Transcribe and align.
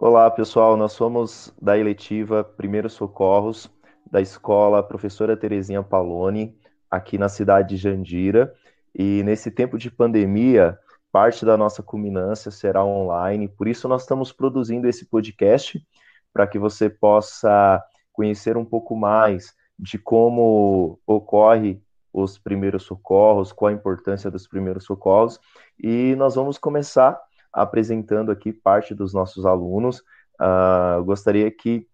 Olá, 0.00 0.30
pessoal. 0.30 0.76
Nós 0.76 0.92
somos 0.92 1.52
da 1.60 1.76
eletiva 1.76 2.44
Primeiros 2.44 2.92
Socorros 2.92 3.68
da 4.08 4.20
escola 4.20 4.80
Professora 4.80 5.36
Terezinha 5.36 5.82
Paloni, 5.82 6.56
aqui 6.88 7.18
na 7.18 7.28
cidade 7.28 7.70
de 7.70 7.76
Jandira. 7.78 8.54
E 8.94 9.24
nesse 9.24 9.50
tempo 9.50 9.76
de 9.76 9.90
pandemia, 9.90 10.78
parte 11.10 11.44
da 11.44 11.56
nossa 11.56 11.82
culminância 11.82 12.48
será 12.52 12.84
online. 12.84 13.48
Por 13.48 13.66
isso, 13.66 13.88
nós 13.88 14.02
estamos 14.02 14.30
produzindo 14.30 14.88
esse 14.88 15.04
podcast 15.04 15.84
para 16.32 16.46
que 16.46 16.60
você 16.60 16.88
possa 16.88 17.82
conhecer 18.12 18.56
um 18.56 18.64
pouco 18.64 18.94
mais 18.94 19.52
de 19.76 19.98
como 19.98 21.00
ocorre 21.08 21.82
os 22.12 22.38
primeiros 22.38 22.84
socorros, 22.84 23.50
qual 23.50 23.70
a 23.70 23.74
importância 23.74 24.30
dos 24.30 24.46
primeiros 24.46 24.84
socorros. 24.84 25.40
E 25.76 26.14
nós 26.14 26.36
vamos 26.36 26.56
começar 26.56 27.20
apresentando 27.52 28.30
aqui 28.30 28.52
parte 28.52 28.94
dos 28.94 29.12
nossos 29.12 29.46
alunos. 29.46 30.00
Uh, 30.40 31.02
gostaria 31.04 31.50
que 31.50 31.86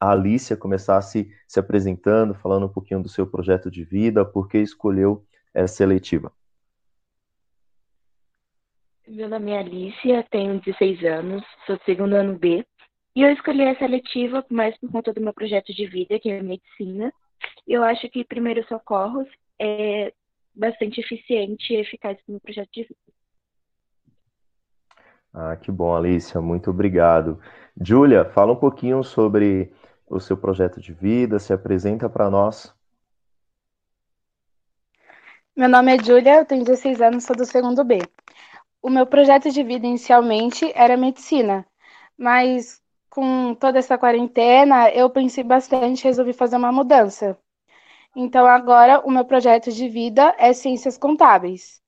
a 0.00 0.10
Alicia 0.10 0.56
começasse 0.56 1.30
se 1.46 1.60
apresentando, 1.60 2.34
falando 2.34 2.66
um 2.66 2.72
pouquinho 2.72 3.02
do 3.02 3.08
seu 3.08 3.26
projeto 3.26 3.70
de 3.70 3.84
vida, 3.84 4.24
por 4.24 4.48
que 4.48 4.58
escolheu 4.58 5.24
essa 5.54 5.82
eletiva. 5.82 6.32
Meu 9.06 9.28
nome 9.28 9.52
é 9.52 9.58
Alicia, 9.58 10.26
tenho 10.30 10.60
16 10.60 11.04
anos, 11.04 11.44
sou 11.66 11.76
do 11.76 11.84
segundo 11.84 12.14
ano 12.14 12.38
B, 12.38 12.66
e 13.14 13.22
eu 13.22 13.30
escolhi 13.30 13.62
essa 13.62 13.84
eletiva 13.84 14.44
mais 14.50 14.76
por 14.78 14.90
conta 14.90 15.12
do 15.12 15.20
meu 15.20 15.34
projeto 15.34 15.72
de 15.72 15.86
vida, 15.86 16.18
que 16.18 16.30
é 16.30 16.42
medicina. 16.42 17.12
Eu 17.66 17.84
acho 17.84 18.08
que 18.08 18.24
primeiros 18.24 18.66
socorros 18.68 19.28
é 19.60 20.12
bastante 20.54 21.00
eficiente 21.00 21.72
e 21.72 21.76
eficaz 21.76 22.18
no 22.26 22.34
meu 22.34 22.40
projeto 22.40 22.70
de 22.72 22.82
vida. 22.82 23.11
Ah, 25.34 25.56
que 25.56 25.70
bom, 25.72 25.96
Alicia, 25.96 26.40
muito 26.40 26.70
obrigado. 26.70 27.40
Júlia, 27.80 28.24
fala 28.24 28.52
um 28.52 28.56
pouquinho 28.56 29.02
sobre 29.02 29.72
o 30.06 30.20
seu 30.20 30.36
projeto 30.36 30.80
de 30.80 30.92
vida, 30.92 31.38
se 31.38 31.52
apresenta 31.52 32.08
para 32.08 32.30
nós. 32.30 32.74
Meu 35.56 35.68
nome 35.68 35.96
é 35.96 36.02
Júlia, 36.02 36.36
eu 36.36 36.44
tenho 36.44 36.64
16 36.64 37.00
anos, 37.00 37.24
sou 37.24 37.34
do 37.36 37.46
segundo 37.46 37.82
B. 37.82 38.00
O 38.82 38.90
meu 38.90 39.06
projeto 39.06 39.50
de 39.50 39.62
vida 39.62 39.86
inicialmente 39.86 40.70
era 40.74 40.96
medicina, 40.96 41.66
mas 42.16 42.82
com 43.08 43.54
toda 43.54 43.78
essa 43.78 43.98
quarentena 43.98 44.90
eu 44.90 45.10
pensei 45.10 45.44
bastante 45.44 46.00
e 46.02 46.04
resolvi 46.04 46.32
fazer 46.32 46.56
uma 46.56 46.72
mudança. 46.72 47.38
Então 48.16 48.46
agora 48.46 49.00
o 49.00 49.10
meu 49.10 49.24
projeto 49.24 49.70
de 49.72 49.88
vida 49.88 50.34
é 50.38 50.52
ciências 50.52 50.98
contábeis. 50.98 51.81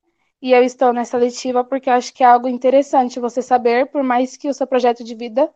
E 0.44 0.52
eu 0.52 0.62
estou 0.62 0.92
nessa 0.92 1.16
letiva 1.16 1.64
porque 1.64 1.88
eu 1.88 1.94
acho 1.94 2.12
que 2.12 2.22
é 2.22 2.26
algo 2.26 2.46
interessante 2.46 3.18
você 3.18 3.40
saber, 3.40 3.86
por 3.86 4.02
mais 4.02 4.36
que 4.36 4.46
o 4.46 4.52
seu 4.52 4.66
projeto 4.66 5.02
de 5.02 5.14
vida 5.14 5.50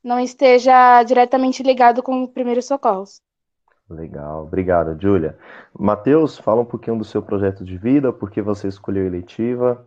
não 0.00 0.20
esteja 0.20 1.02
diretamente 1.02 1.60
ligado 1.60 2.04
com 2.04 2.22
o 2.22 2.28
primeiros 2.28 2.64
socorros. 2.64 3.20
Legal, 3.90 4.44
obrigado, 4.44 4.96
Júlia. 5.02 5.36
Matheus, 5.76 6.38
fala 6.38 6.60
um 6.60 6.64
pouquinho 6.64 6.96
do 6.96 7.04
seu 7.04 7.20
projeto 7.20 7.64
de 7.64 7.76
vida, 7.76 8.12
por 8.12 8.30
que 8.30 8.40
você 8.40 8.68
escolheu 8.68 9.02
a 9.02 9.06
eleitiva. 9.08 9.84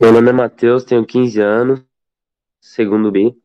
Meu 0.00 0.10
nome 0.10 0.30
é 0.30 0.32
Matheus, 0.32 0.82
tenho 0.82 1.04
15 1.04 1.42
anos, 1.42 1.84
segundo 2.58 3.12
B. 3.12 3.36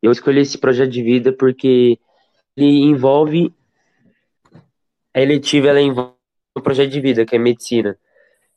Eu 0.00 0.12
escolhi 0.12 0.38
esse 0.38 0.56
projeto 0.56 0.92
de 0.92 1.02
vida 1.02 1.32
porque 1.32 1.98
ele 2.56 2.84
envolve 2.84 3.52
a 5.12 5.20
eletiva, 5.20 5.66
ela 5.66 5.80
envolve 5.80 6.13
o 6.54 6.60
projeto 6.60 6.90
de 6.90 7.00
vida, 7.00 7.26
que 7.26 7.36
é 7.36 7.38
medicina. 7.38 7.98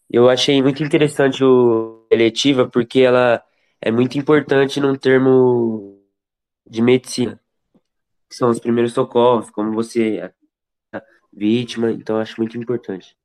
Eu 0.10 0.30
achei 0.30 0.62
muito 0.62 0.84
interessante 0.84 1.44
o 1.44 2.06
eletiva 2.10 2.68
porque 2.68 3.02
ela 3.02 3.44
é 3.82 3.92
muito 3.92 4.18
importante 4.18 4.80
num 4.80 4.96
termo 4.96 6.00
de 6.66 6.82
medicina, 6.82 7.40
são 8.30 8.50
os 8.50 8.60
primeiros 8.60 8.94
socorros, 8.94 9.50
como 9.50 9.74
você 9.74 10.18
é 10.18 11.02
vítima, 11.32 11.92
então 11.92 12.20
acho 12.20 12.40
muito 12.40 12.58
importante. 12.58 13.16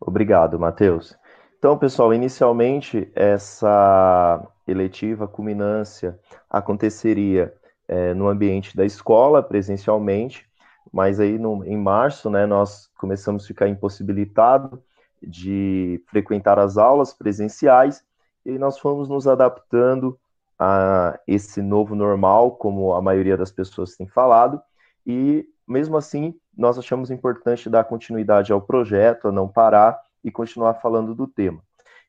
Obrigado, 0.00 0.58
Matheus. 0.58 1.16
Então, 1.58 1.78
pessoal, 1.78 2.12
inicialmente 2.12 3.10
essa 3.14 4.44
eletiva 4.66 5.28
culminância 5.28 6.18
aconteceria 6.48 7.54
é, 7.86 8.14
no 8.14 8.28
ambiente 8.28 8.76
da 8.76 8.84
escola, 8.84 9.42
presencialmente, 9.42 10.48
mas 10.92 11.20
aí 11.20 11.38
no, 11.38 11.64
em 11.64 11.76
março, 11.76 12.30
né, 12.30 12.46
nós 12.46 12.90
começamos 12.98 13.44
a 13.44 13.46
ficar 13.46 13.68
impossibilitados 13.68 14.78
de 15.22 16.02
frequentar 16.08 16.58
as 16.58 16.76
aulas 16.76 17.12
presenciais 17.12 18.02
e 18.44 18.58
nós 18.58 18.78
fomos 18.78 19.08
nos 19.08 19.28
adaptando 19.28 20.18
a 20.58 21.18
esse 21.26 21.60
novo 21.60 21.94
normal, 21.94 22.52
como 22.52 22.94
a 22.94 23.02
maioria 23.02 23.36
das 23.36 23.50
pessoas 23.50 23.96
tem 23.96 24.06
falado, 24.06 24.60
e 25.06 25.46
mesmo 25.66 25.96
assim 25.96 26.34
nós 26.56 26.78
achamos 26.78 27.10
importante 27.10 27.70
dar 27.70 27.84
continuidade 27.84 28.52
ao 28.52 28.60
projeto, 28.60 29.28
a 29.28 29.32
não 29.32 29.48
parar 29.48 29.98
e 30.22 30.30
continuar 30.30 30.74
falando 30.74 31.14
do 31.14 31.26
tema. 31.26 31.62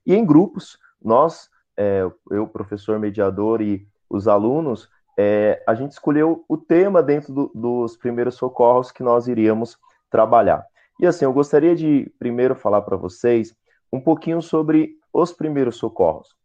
E 0.05 0.13
em 0.13 0.25
grupos, 0.25 0.77
nós, 1.01 1.49
é, 1.77 2.01
eu, 2.29 2.47
professor 2.47 2.99
mediador 2.99 3.61
e 3.61 3.87
os 4.09 4.27
alunos, 4.27 4.89
é, 5.17 5.61
a 5.67 5.75
gente 5.75 5.91
escolheu 5.91 6.43
o 6.47 6.57
tema 6.57 7.03
dentro 7.03 7.33
do, 7.33 7.51
dos 7.53 7.95
primeiros 7.97 8.35
socorros 8.35 8.91
que 8.91 9.03
nós 9.03 9.27
iríamos 9.27 9.77
trabalhar. 10.09 10.65
E 10.99 11.07
assim, 11.07 11.25
eu 11.25 11.33
gostaria 11.33 11.75
de 11.75 12.11
primeiro 12.19 12.55
falar 12.55 12.81
para 12.81 12.97
vocês 12.97 13.55
um 13.91 13.99
pouquinho 13.99 14.41
sobre 14.41 14.97
os 15.11 15.31
primeiros 15.31 15.75
socorros. 15.75 16.35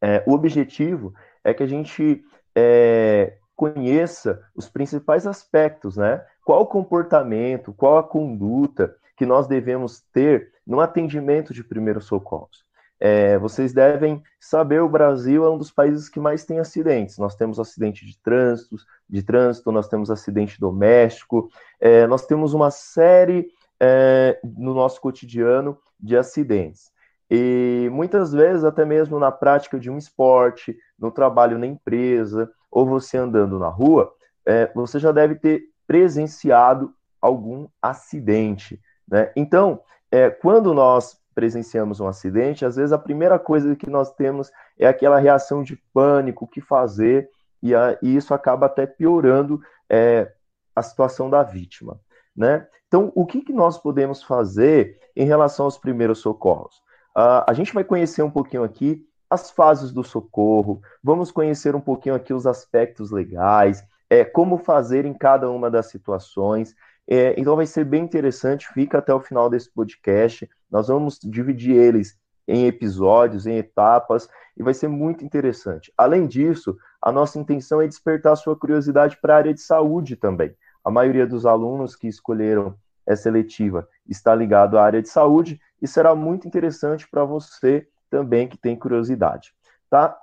É, 0.00 0.22
o 0.26 0.32
objetivo 0.32 1.14
é 1.42 1.54
que 1.54 1.62
a 1.62 1.66
gente 1.66 2.24
é, 2.54 3.36
conheça 3.56 4.42
os 4.54 4.68
principais 4.68 5.26
aspectos, 5.26 5.96
né? 5.96 6.24
Qual 6.44 6.62
o 6.62 6.66
comportamento, 6.66 7.72
qual 7.72 7.98
a 7.98 8.02
conduta 8.02 8.94
que 9.16 9.24
nós 9.24 9.46
devemos 9.46 10.00
ter 10.12 10.52
no 10.66 10.80
atendimento 10.80 11.54
de 11.54 11.62
primeiros 11.62 12.06
socorros. 12.06 12.64
É, 13.00 13.38
vocês 13.38 13.72
devem 13.72 14.22
saber, 14.40 14.80
o 14.80 14.88
Brasil 14.88 15.44
é 15.44 15.50
um 15.50 15.58
dos 15.58 15.70
países 15.70 16.08
que 16.08 16.20
mais 16.20 16.44
tem 16.44 16.58
acidentes. 16.58 17.18
Nós 17.18 17.34
temos 17.34 17.58
acidente 17.58 18.06
de 18.06 18.18
trânsito, 18.18 18.76
de 19.08 19.22
trânsito, 19.22 19.72
nós 19.72 19.88
temos 19.88 20.10
acidente 20.10 20.58
doméstico, 20.60 21.48
é, 21.80 22.06
nós 22.06 22.24
temos 22.26 22.54
uma 22.54 22.70
série 22.70 23.48
é, 23.80 24.38
no 24.42 24.74
nosso 24.74 25.00
cotidiano 25.00 25.76
de 25.98 26.16
acidentes. 26.16 26.92
E 27.30 27.88
muitas 27.92 28.32
vezes, 28.32 28.64
até 28.64 28.84
mesmo 28.84 29.18
na 29.18 29.32
prática 29.32 29.78
de 29.78 29.90
um 29.90 29.98
esporte, 29.98 30.76
no 30.98 31.10
trabalho 31.10 31.58
na 31.58 31.66
empresa, 31.66 32.50
ou 32.70 32.86
você 32.86 33.16
andando 33.16 33.58
na 33.58 33.68
rua, 33.68 34.12
é, 34.46 34.70
você 34.74 34.98
já 34.98 35.10
deve 35.10 35.36
ter 35.36 35.64
presenciado 35.86 36.94
algum 37.20 37.66
acidente. 37.80 38.80
Né? 39.08 39.32
Então, 39.34 39.80
é, 40.10 40.30
quando 40.30 40.74
nós 40.74 41.18
presenciamos 41.34 42.00
um 42.00 42.06
acidente, 42.06 42.64
às 42.64 42.76
vezes 42.76 42.92
a 42.92 42.98
primeira 42.98 43.38
coisa 43.38 43.74
que 43.74 43.90
nós 43.90 44.12
temos 44.14 44.50
é 44.78 44.86
aquela 44.86 45.18
reação 45.18 45.62
de 45.62 45.76
pânico, 45.92 46.44
o 46.44 46.48
que 46.48 46.60
fazer, 46.60 47.28
e, 47.62 47.74
a, 47.74 47.98
e 48.02 48.14
isso 48.14 48.32
acaba 48.32 48.66
até 48.66 48.86
piorando 48.86 49.60
é, 49.88 50.30
a 50.74 50.82
situação 50.82 51.28
da 51.28 51.42
vítima. 51.42 52.00
Né? 52.36 52.66
Então, 52.86 53.10
o 53.14 53.26
que, 53.26 53.40
que 53.40 53.52
nós 53.52 53.78
podemos 53.78 54.22
fazer 54.22 54.98
em 55.16 55.26
relação 55.26 55.64
aos 55.64 55.78
primeiros 55.78 56.18
socorros? 56.18 56.76
Uh, 57.16 57.46
a 57.46 57.52
gente 57.52 57.72
vai 57.72 57.84
conhecer 57.84 58.22
um 58.22 58.30
pouquinho 58.30 58.64
aqui 58.64 59.04
as 59.30 59.50
fases 59.50 59.92
do 59.92 60.04
socorro, 60.04 60.80
vamos 61.02 61.30
conhecer 61.30 61.74
um 61.74 61.80
pouquinho 61.80 62.14
aqui 62.14 62.32
os 62.32 62.46
aspectos 62.46 63.10
legais, 63.10 63.84
é, 64.08 64.24
como 64.24 64.58
fazer 64.58 65.04
em 65.04 65.14
cada 65.14 65.50
uma 65.50 65.70
das 65.70 65.86
situações. 65.86 66.74
É, 67.06 67.38
então 67.38 67.56
vai 67.56 67.66
ser 67.66 67.84
bem 67.84 68.02
interessante, 68.02 68.66
fica 68.72 68.98
até 68.98 69.12
o 69.12 69.20
final 69.20 69.50
desse 69.50 69.70
podcast. 69.70 70.48
Nós 70.70 70.88
vamos 70.88 71.18
dividir 71.22 71.76
eles 71.76 72.18
em 72.46 72.66
episódios, 72.66 73.46
em 73.46 73.56
etapas, 73.56 74.28
e 74.56 74.62
vai 74.62 74.74
ser 74.74 74.88
muito 74.88 75.24
interessante. 75.24 75.92
Além 75.96 76.26
disso, 76.26 76.76
a 77.00 77.10
nossa 77.10 77.38
intenção 77.38 77.80
é 77.80 77.86
despertar 77.86 78.36
sua 78.36 78.56
curiosidade 78.56 79.18
para 79.20 79.34
a 79.34 79.38
área 79.38 79.54
de 79.54 79.60
saúde 79.60 80.16
também. 80.16 80.54
A 80.84 80.90
maioria 80.90 81.26
dos 81.26 81.46
alunos 81.46 81.96
que 81.96 82.06
escolheram 82.06 82.76
essa 83.06 83.28
eletiva 83.28 83.88
está 84.06 84.34
ligado 84.34 84.78
à 84.78 84.84
área 84.84 85.02
de 85.02 85.08
saúde 85.08 85.60
e 85.80 85.86
será 85.86 86.14
muito 86.14 86.46
interessante 86.46 87.08
para 87.08 87.24
você 87.24 87.86
também 88.08 88.48
que 88.48 88.56
tem 88.56 88.76
curiosidade, 88.76 89.54
tá? 89.90 90.16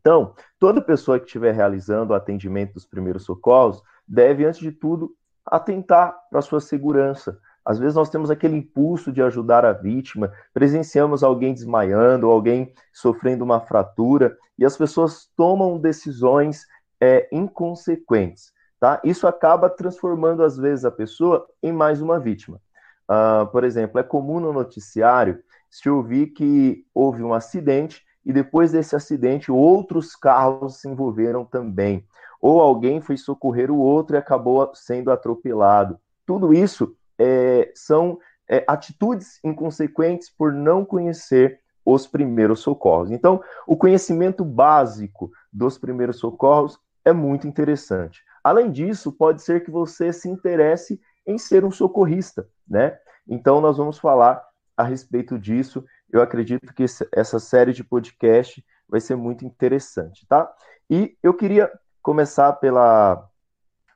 Então, 0.00 0.34
toda 0.58 0.82
pessoa 0.82 1.18
que 1.18 1.24
estiver 1.24 1.54
realizando 1.54 2.12
o 2.12 2.14
atendimento 2.14 2.74
dos 2.74 2.84
primeiros 2.84 3.24
socorros 3.24 3.82
deve, 4.06 4.44
antes 4.44 4.60
de 4.60 4.70
tudo, 4.70 5.16
atentar 5.46 6.16
para 6.30 6.42
sua 6.42 6.60
segurança. 6.60 7.38
Às 7.64 7.78
vezes 7.78 7.94
nós 7.94 8.10
temos 8.10 8.30
aquele 8.30 8.56
impulso 8.56 9.10
de 9.10 9.22
ajudar 9.22 9.64
a 9.64 9.72
vítima, 9.72 10.32
presenciamos 10.52 11.22
alguém 11.22 11.54
desmaiando, 11.54 12.30
alguém 12.30 12.72
sofrendo 12.92 13.42
uma 13.42 13.60
fratura, 13.60 14.36
e 14.58 14.64
as 14.64 14.76
pessoas 14.76 15.30
tomam 15.36 15.78
decisões 15.78 16.66
é, 17.00 17.26
inconsequentes. 17.32 18.52
Tá? 18.78 19.00
Isso 19.02 19.26
acaba 19.26 19.70
transformando, 19.70 20.44
às 20.44 20.58
vezes, 20.58 20.84
a 20.84 20.90
pessoa 20.90 21.46
em 21.62 21.72
mais 21.72 22.02
uma 22.02 22.20
vítima. 22.20 22.60
Uh, 23.08 23.46
por 23.50 23.64
exemplo, 23.64 23.98
é 23.98 24.02
comum 24.02 24.40
no 24.40 24.52
noticiário 24.52 25.42
se 25.70 25.88
ouvir 25.90 26.28
que 26.28 26.86
houve 26.94 27.22
um 27.22 27.34
acidente 27.34 28.02
e 28.24 28.32
depois 28.32 28.72
desse 28.72 28.96
acidente 28.96 29.52
outros 29.52 30.14
carros 30.16 30.80
se 30.80 30.88
envolveram 30.88 31.44
também. 31.44 32.06
Ou 32.40 32.60
alguém 32.60 33.00
foi 33.00 33.16
socorrer 33.16 33.70
o 33.70 33.78
outro 33.78 34.16
e 34.16 34.18
acabou 34.18 34.70
sendo 34.74 35.10
atropelado. 35.10 35.98
Tudo 36.26 36.52
isso 36.52 36.96
é, 37.18 37.70
são 37.74 38.18
é, 38.48 38.64
atitudes 38.66 39.38
inconsequentes 39.42 40.30
por 40.30 40.52
não 40.52 40.84
conhecer 40.84 41.60
os 41.84 42.06
primeiros 42.06 42.60
socorros. 42.60 43.10
Então, 43.10 43.42
o 43.66 43.76
conhecimento 43.76 44.44
básico 44.44 45.30
dos 45.52 45.76
primeiros 45.76 46.18
socorros 46.18 46.78
é 47.04 47.12
muito 47.12 47.46
interessante. 47.46 48.22
Além 48.42 48.70
disso, 48.70 49.12
pode 49.12 49.42
ser 49.42 49.64
que 49.64 49.70
você 49.70 50.12
se 50.12 50.28
interesse 50.28 51.00
em 51.26 51.38
ser 51.38 51.64
um 51.64 51.70
socorrista, 51.70 52.48
né? 52.66 52.98
Então, 53.26 53.60
nós 53.60 53.76
vamos 53.76 53.98
falar 53.98 54.42
a 54.76 54.82
respeito 54.82 55.38
disso. 55.38 55.84
Eu 56.10 56.22
acredito 56.22 56.72
que 56.74 56.84
essa 57.12 57.38
série 57.38 57.72
de 57.72 57.84
podcast 57.84 58.64
vai 58.88 59.00
ser 59.00 59.16
muito 59.16 59.44
interessante, 59.44 60.26
tá? 60.26 60.50
E 60.90 61.16
eu 61.22 61.34
queria 61.34 61.70
começar 62.04 62.52
pela, 62.52 63.26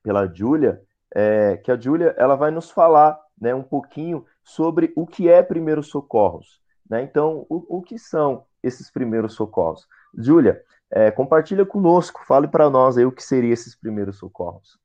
pela 0.02 0.26
Júlia, 0.26 0.82
é, 1.14 1.58
que 1.58 1.70
a 1.70 1.78
Júlia 1.78 2.14
ela 2.16 2.36
vai 2.36 2.50
nos 2.50 2.70
falar 2.70 3.20
né, 3.38 3.54
um 3.54 3.62
pouquinho 3.62 4.24
sobre 4.42 4.94
o 4.96 5.06
que 5.06 5.28
é 5.28 5.42
primeiros 5.42 5.88
socorros. 5.88 6.58
Né? 6.88 7.02
Então, 7.02 7.44
o, 7.50 7.78
o 7.78 7.82
que 7.82 7.98
são 7.98 8.46
esses 8.62 8.90
primeiros 8.90 9.34
socorros? 9.34 9.86
Júlia, 10.16 10.64
é, 10.90 11.10
compartilha 11.10 11.66
conosco, 11.66 12.24
fale 12.26 12.48
para 12.48 12.70
nós 12.70 12.96
aí 12.96 13.04
o 13.04 13.12
que 13.12 13.22
seriam 13.22 13.52
esses 13.52 13.76
primeiros 13.76 14.16
socorros. 14.16 14.78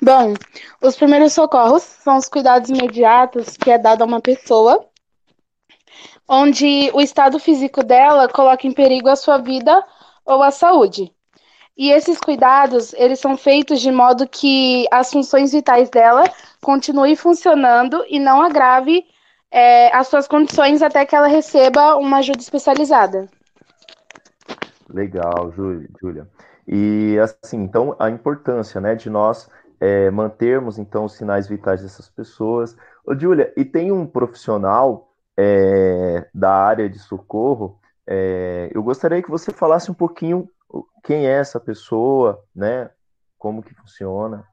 Bom, 0.00 0.34
os 0.80 0.94
primeiros 0.94 1.32
socorros 1.32 1.82
são 1.82 2.18
os 2.18 2.28
cuidados 2.28 2.70
imediatos 2.70 3.56
que 3.56 3.72
é 3.72 3.78
dado 3.78 4.02
a 4.02 4.06
uma 4.06 4.20
pessoa 4.20 4.88
onde 6.28 6.90
o 6.94 7.00
estado 7.00 7.38
físico 7.40 7.82
dela 7.82 8.28
coloca 8.28 8.66
em 8.66 8.72
perigo 8.72 9.08
a 9.08 9.16
sua 9.16 9.38
vida 9.38 9.84
ou 10.24 10.42
a 10.42 10.50
saúde. 10.50 11.12
E 11.76 11.90
esses 11.90 12.18
cuidados, 12.18 12.92
eles 12.94 13.18
são 13.18 13.36
feitos 13.36 13.80
de 13.80 13.90
modo 13.90 14.28
que 14.28 14.86
as 14.92 15.10
funções 15.10 15.52
vitais 15.52 15.90
dela 15.90 16.24
continuem 16.62 17.16
funcionando 17.16 18.04
e 18.08 18.18
não 18.18 18.40
agrave 18.40 19.04
é, 19.50 19.94
as 19.94 20.08
suas 20.08 20.28
condições 20.28 20.82
até 20.82 21.04
que 21.04 21.16
ela 21.16 21.26
receba 21.26 21.96
uma 21.96 22.18
ajuda 22.18 22.38
especializada. 22.38 23.28
Legal, 24.88 25.52
Júlia. 26.00 26.28
E 26.66 27.18
assim, 27.18 27.62
então 27.62 27.96
a 27.98 28.08
importância, 28.08 28.80
né, 28.80 28.94
de 28.94 29.10
nós 29.10 29.48
é, 29.80 30.10
mantermos 30.10 30.78
então 30.78 31.04
os 31.04 31.14
sinais 31.14 31.48
vitais 31.48 31.82
dessas 31.82 32.08
pessoas. 32.08 32.76
Ô, 33.04 33.14
Júlia, 33.14 33.52
e 33.56 33.64
tem 33.64 33.92
um 33.92 34.06
profissional 34.06 35.12
é, 35.36 36.26
da 36.32 36.52
área 36.52 36.88
de 36.88 36.98
socorro. 36.98 37.78
É, 38.06 38.70
eu 38.74 38.82
gostaria 38.82 39.22
que 39.22 39.30
você 39.30 39.52
falasse 39.52 39.90
um 39.90 39.94
pouquinho 39.94 40.48
quem 41.02 41.26
é 41.26 41.38
essa 41.38 41.60
pessoa, 41.60 42.42
né? 42.54 42.90
Como 43.38 43.62
que 43.62 43.74
funciona? 43.74 44.46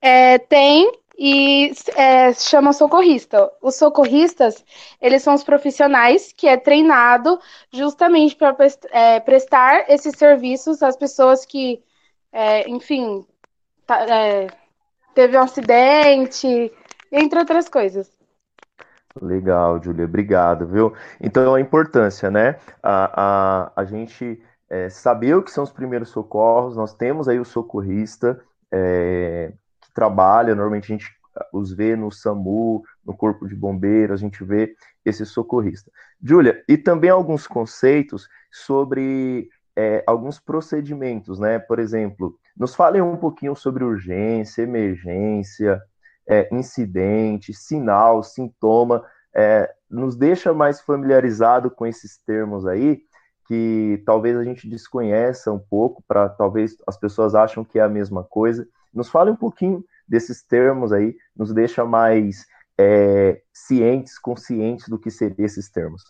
É, 0.00 0.38
tem 0.38 0.90
e 1.16 1.72
é, 1.94 2.32
chama 2.32 2.72
socorrista. 2.72 3.50
Os 3.60 3.76
socorristas, 3.76 4.64
eles 5.00 5.22
são 5.22 5.34
os 5.34 5.44
profissionais 5.44 6.32
que 6.32 6.48
é 6.48 6.56
treinado 6.56 7.38
justamente 7.72 8.34
para 8.34 8.56
é, 8.90 9.20
prestar 9.20 9.88
esses 9.88 10.16
serviços 10.16 10.82
às 10.82 10.96
pessoas 10.96 11.44
que, 11.44 11.82
é, 12.32 12.68
enfim, 12.68 13.24
tá, 13.86 14.04
é, 14.08 14.48
teve 15.14 15.36
um 15.36 15.42
acidente, 15.42 16.72
entre 17.10 17.38
outras 17.38 17.68
coisas. 17.68 18.10
Legal, 19.20 19.82
Júlia, 19.82 20.04
obrigado, 20.04 20.66
viu? 20.66 20.94
Então, 21.20 21.54
a 21.54 21.60
importância, 21.60 22.30
né? 22.30 22.56
A, 22.82 23.66
a, 23.74 23.82
a 23.82 23.84
gente 23.84 24.42
é, 24.70 24.88
saber 24.88 25.34
o 25.34 25.42
que 25.42 25.50
são 25.50 25.64
os 25.64 25.72
primeiros 25.72 26.08
socorros, 26.08 26.76
nós 26.76 26.94
temos 26.94 27.28
aí 27.28 27.38
o 27.38 27.44
socorrista 27.44 28.40
é, 28.72 29.52
que 29.82 29.92
trabalha, 29.92 30.54
normalmente 30.54 30.92
a 30.92 30.96
gente 30.96 31.22
os 31.52 31.72
vê 31.72 31.96
no 31.96 32.10
SAMU, 32.10 32.82
no 33.04 33.16
Corpo 33.16 33.48
de 33.48 33.54
Bombeiros, 33.54 34.20
a 34.20 34.22
gente 34.22 34.44
vê 34.44 34.74
esse 35.04 35.24
socorrista. 35.24 35.90
Júlia, 36.22 36.62
e 36.68 36.76
também 36.76 37.10
alguns 37.10 37.46
conceitos 37.46 38.28
sobre 38.50 39.48
é, 39.74 40.04
alguns 40.06 40.38
procedimentos, 40.38 41.38
né? 41.38 41.58
Por 41.58 41.78
exemplo, 41.78 42.38
nos 42.56 42.74
falem 42.74 43.00
um 43.00 43.16
pouquinho 43.16 43.56
sobre 43.56 43.84
urgência, 43.84 44.62
emergência, 44.62 45.80
é, 46.28 46.48
incidente, 46.54 47.52
sinal, 47.52 48.22
sintoma, 48.22 49.04
é, 49.34 49.72
nos 49.90 50.16
deixa 50.16 50.52
mais 50.52 50.80
familiarizado 50.80 51.70
com 51.70 51.86
esses 51.86 52.18
termos 52.18 52.66
aí, 52.66 53.02
que 53.46 54.02
talvez 54.06 54.36
a 54.36 54.44
gente 54.44 54.68
desconheça 54.68 55.52
um 55.52 55.58
pouco, 55.58 56.02
para 56.06 56.28
talvez 56.28 56.76
as 56.86 56.96
pessoas 56.96 57.34
acham 57.34 57.64
que 57.64 57.78
é 57.78 57.82
a 57.82 57.88
mesma 57.88 58.22
coisa. 58.24 58.66
Nos 58.92 59.08
fale 59.08 59.30
um 59.30 59.36
pouquinho 59.36 59.84
desses 60.06 60.42
termos 60.42 60.92
aí, 60.92 61.16
nos 61.36 61.52
deixa 61.52 61.84
mais 61.84 62.46
é, 62.78 63.42
cientes, 63.52 64.18
conscientes 64.18 64.88
do 64.88 64.98
que 64.98 65.10
seriam 65.10 65.44
esses 65.44 65.70
termos. 65.70 66.02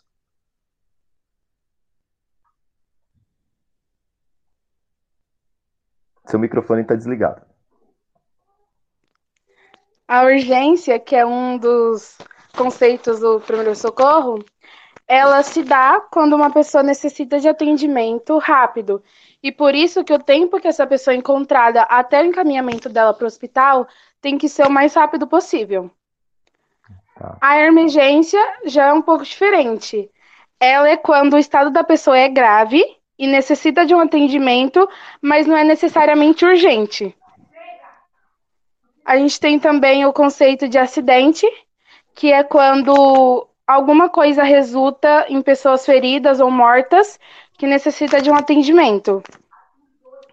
Seu 6.27 6.39
microfone 6.39 6.83
está 6.83 6.95
desligado. 6.95 7.52
A 10.13 10.25
urgência, 10.25 10.99
que 10.99 11.17
é 11.17 11.25
um 11.25 11.57
dos 11.57 12.19
conceitos 12.55 13.21
do 13.21 13.41
primeiro 13.41 13.75
socorro, 13.75 14.45
ela 15.09 15.43
se 15.43 15.63
dá 15.63 16.01
quando 16.13 16.37
uma 16.37 16.51
pessoa 16.51 16.83
necessita 16.83 17.41
de 17.41 17.49
atendimento 17.49 18.37
rápido. 18.37 19.03
E 19.43 19.51
por 19.51 19.75
isso 19.75 20.05
que 20.05 20.13
o 20.13 20.19
tempo 20.19 20.61
que 20.61 20.69
essa 20.69 20.87
pessoa 20.87 21.15
é 21.15 21.17
encontrada 21.17 21.81
até 21.85 22.21
o 22.21 22.27
encaminhamento 22.27 22.91
dela 22.91 23.15
para 23.15 23.25
o 23.25 23.27
hospital 23.27 23.89
tem 24.21 24.37
que 24.37 24.51
ser 24.51 24.67
o 24.67 24.71
mais 24.71 24.93
rápido 24.93 25.27
possível. 25.27 25.91
Tá. 27.19 27.39
A 27.41 27.59
emergência 27.61 28.39
já 28.67 28.89
é 28.89 28.93
um 28.93 29.01
pouco 29.01 29.25
diferente. 29.25 30.11
Ela 30.61 30.91
é 30.91 30.97
quando 30.99 31.33
o 31.33 31.39
estado 31.39 31.71
da 31.71 31.83
pessoa 31.83 32.19
é 32.19 32.29
grave 32.29 32.85
e 33.19 33.27
necessita 33.27 33.87
de 33.87 33.95
um 33.95 34.01
atendimento, 34.01 34.87
mas 35.23 35.47
não 35.47 35.57
é 35.57 35.65
necessariamente 35.65 36.45
urgente. 36.45 37.17
A 39.05 39.17
gente 39.17 39.39
tem 39.41 39.59
também 39.59 40.05
o 40.07 40.13
conceito 40.13 40.69
de 40.69 40.79
acidente, 40.79 41.47
que 42.15 42.33
é 42.33 42.45
quando 42.45 43.49
alguma 43.67 44.09
coisa 44.09 44.43
resulta 44.43 45.27
em 45.29 45.43
pessoas 45.43 45.85
feridas 45.85 46.41
ou 46.41 46.51
mortas 46.51 47.19
que 47.59 47.67
necessita 47.67 48.21
de 48.21 48.31
um 48.31 48.35
atendimento. 48.35 49.23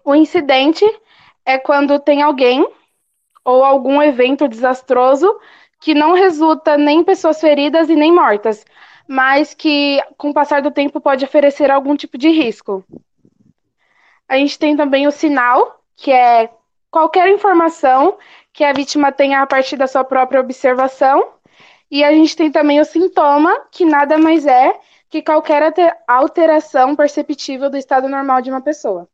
O 0.04 0.14
incidente 0.14 0.84
é 1.44 1.58
quando 1.58 1.98
tem 1.98 2.22
alguém 2.22 2.66
ou 3.44 3.64
algum 3.64 4.00
evento 4.02 4.46
desastroso 4.46 5.38
que 5.80 5.94
não 5.94 6.12
resulta 6.12 6.76
nem 6.76 7.00
em 7.00 7.04
pessoas 7.04 7.40
feridas 7.40 7.88
e 7.88 7.96
nem 7.96 8.12
mortas, 8.12 8.64
mas 9.08 9.54
que 9.54 10.00
com 10.16 10.30
o 10.30 10.34
passar 10.34 10.62
do 10.62 10.70
tempo 10.70 11.00
pode 11.00 11.24
oferecer 11.24 11.70
algum 11.70 11.96
tipo 11.96 12.18
de 12.18 12.28
risco. 12.28 12.84
A 14.28 14.36
gente 14.36 14.58
tem 14.58 14.76
também 14.76 15.06
o 15.06 15.10
sinal, 15.10 15.82
que 15.96 16.12
é 16.12 16.50
qualquer 16.90 17.28
informação 17.28 18.18
que 18.52 18.64
a 18.64 18.72
vítima 18.72 19.12
tenha 19.12 19.42
a 19.42 19.46
partir 19.46 19.76
da 19.76 19.86
sua 19.86 20.04
própria 20.04 20.40
observação. 20.40 21.34
E 21.90 22.04
a 22.04 22.12
gente 22.12 22.36
tem 22.36 22.50
também 22.50 22.80
o 22.80 22.84
sintoma, 22.84 23.66
que 23.70 23.84
nada 23.84 24.16
mais 24.16 24.46
é 24.46 24.78
que 25.08 25.22
qualquer 25.22 25.74
alteração 26.06 26.94
perceptível 26.94 27.68
do 27.68 27.76
estado 27.76 28.08
normal 28.08 28.40
de 28.40 28.50
uma 28.50 28.60
pessoa. 28.60 29.08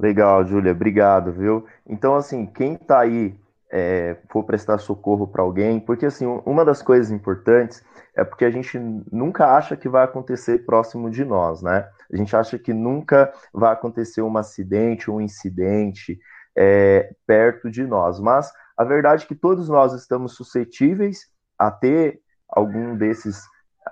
Legal, 0.00 0.44
Júlia, 0.46 0.72
obrigado, 0.72 1.30
viu? 1.30 1.66
Então, 1.86 2.16
assim, 2.16 2.46
quem 2.46 2.74
tá 2.74 3.00
aí 3.00 3.38
é, 3.70 4.16
for 4.30 4.44
prestar 4.44 4.78
socorro 4.78 5.26
para 5.26 5.42
alguém, 5.42 5.80
porque 5.80 6.06
assim, 6.06 6.26
uma 6.44 6.64
das 6.64 6.82
coisas 6.82 7.10
importantes 7.10 7.82
é 8.14 8.22
porque 8.22 8.44
a 8.44 8.50
gente 8.50 8.78
nunca 9.10 9.56
acha 9.56 9.76
que 9.76 9.88
vai 9.88 10.04
acontecer 10.04 10.66
próximo 10.66 11.10
de 11.10 11.24
nós, 11.24 11.62
né? 11.62 11.88
A 12.12 12.16
gente 12.16 12.36
acha 12.36 12.58
que 12.58 12.74
nunca 12.74 13.32
vai 13.52 13.72
acontecer 13.72 14.20
um 14.20 14.36
acidente, 14.36 15.10
um 15.10 15.20
incidente, 15.20 16.18
é, 16.56 17.14
perto 17.26 17.70
de 17.70 17.84
nós. 17.86 18.20
Mas 18.20 18.52
a 18.76 18.84
verdade 18.84 19.24
é 19.24 19.26
que 19.26 19.34
todos 19.34 19.68
nós 19.68 19.92
estamos 19.92 20.34
suscetíveis 20.34 21.30
a 21.58 21.70
ter 21.70 22.20
algum 22.48 22.96
desses 22.96 23.42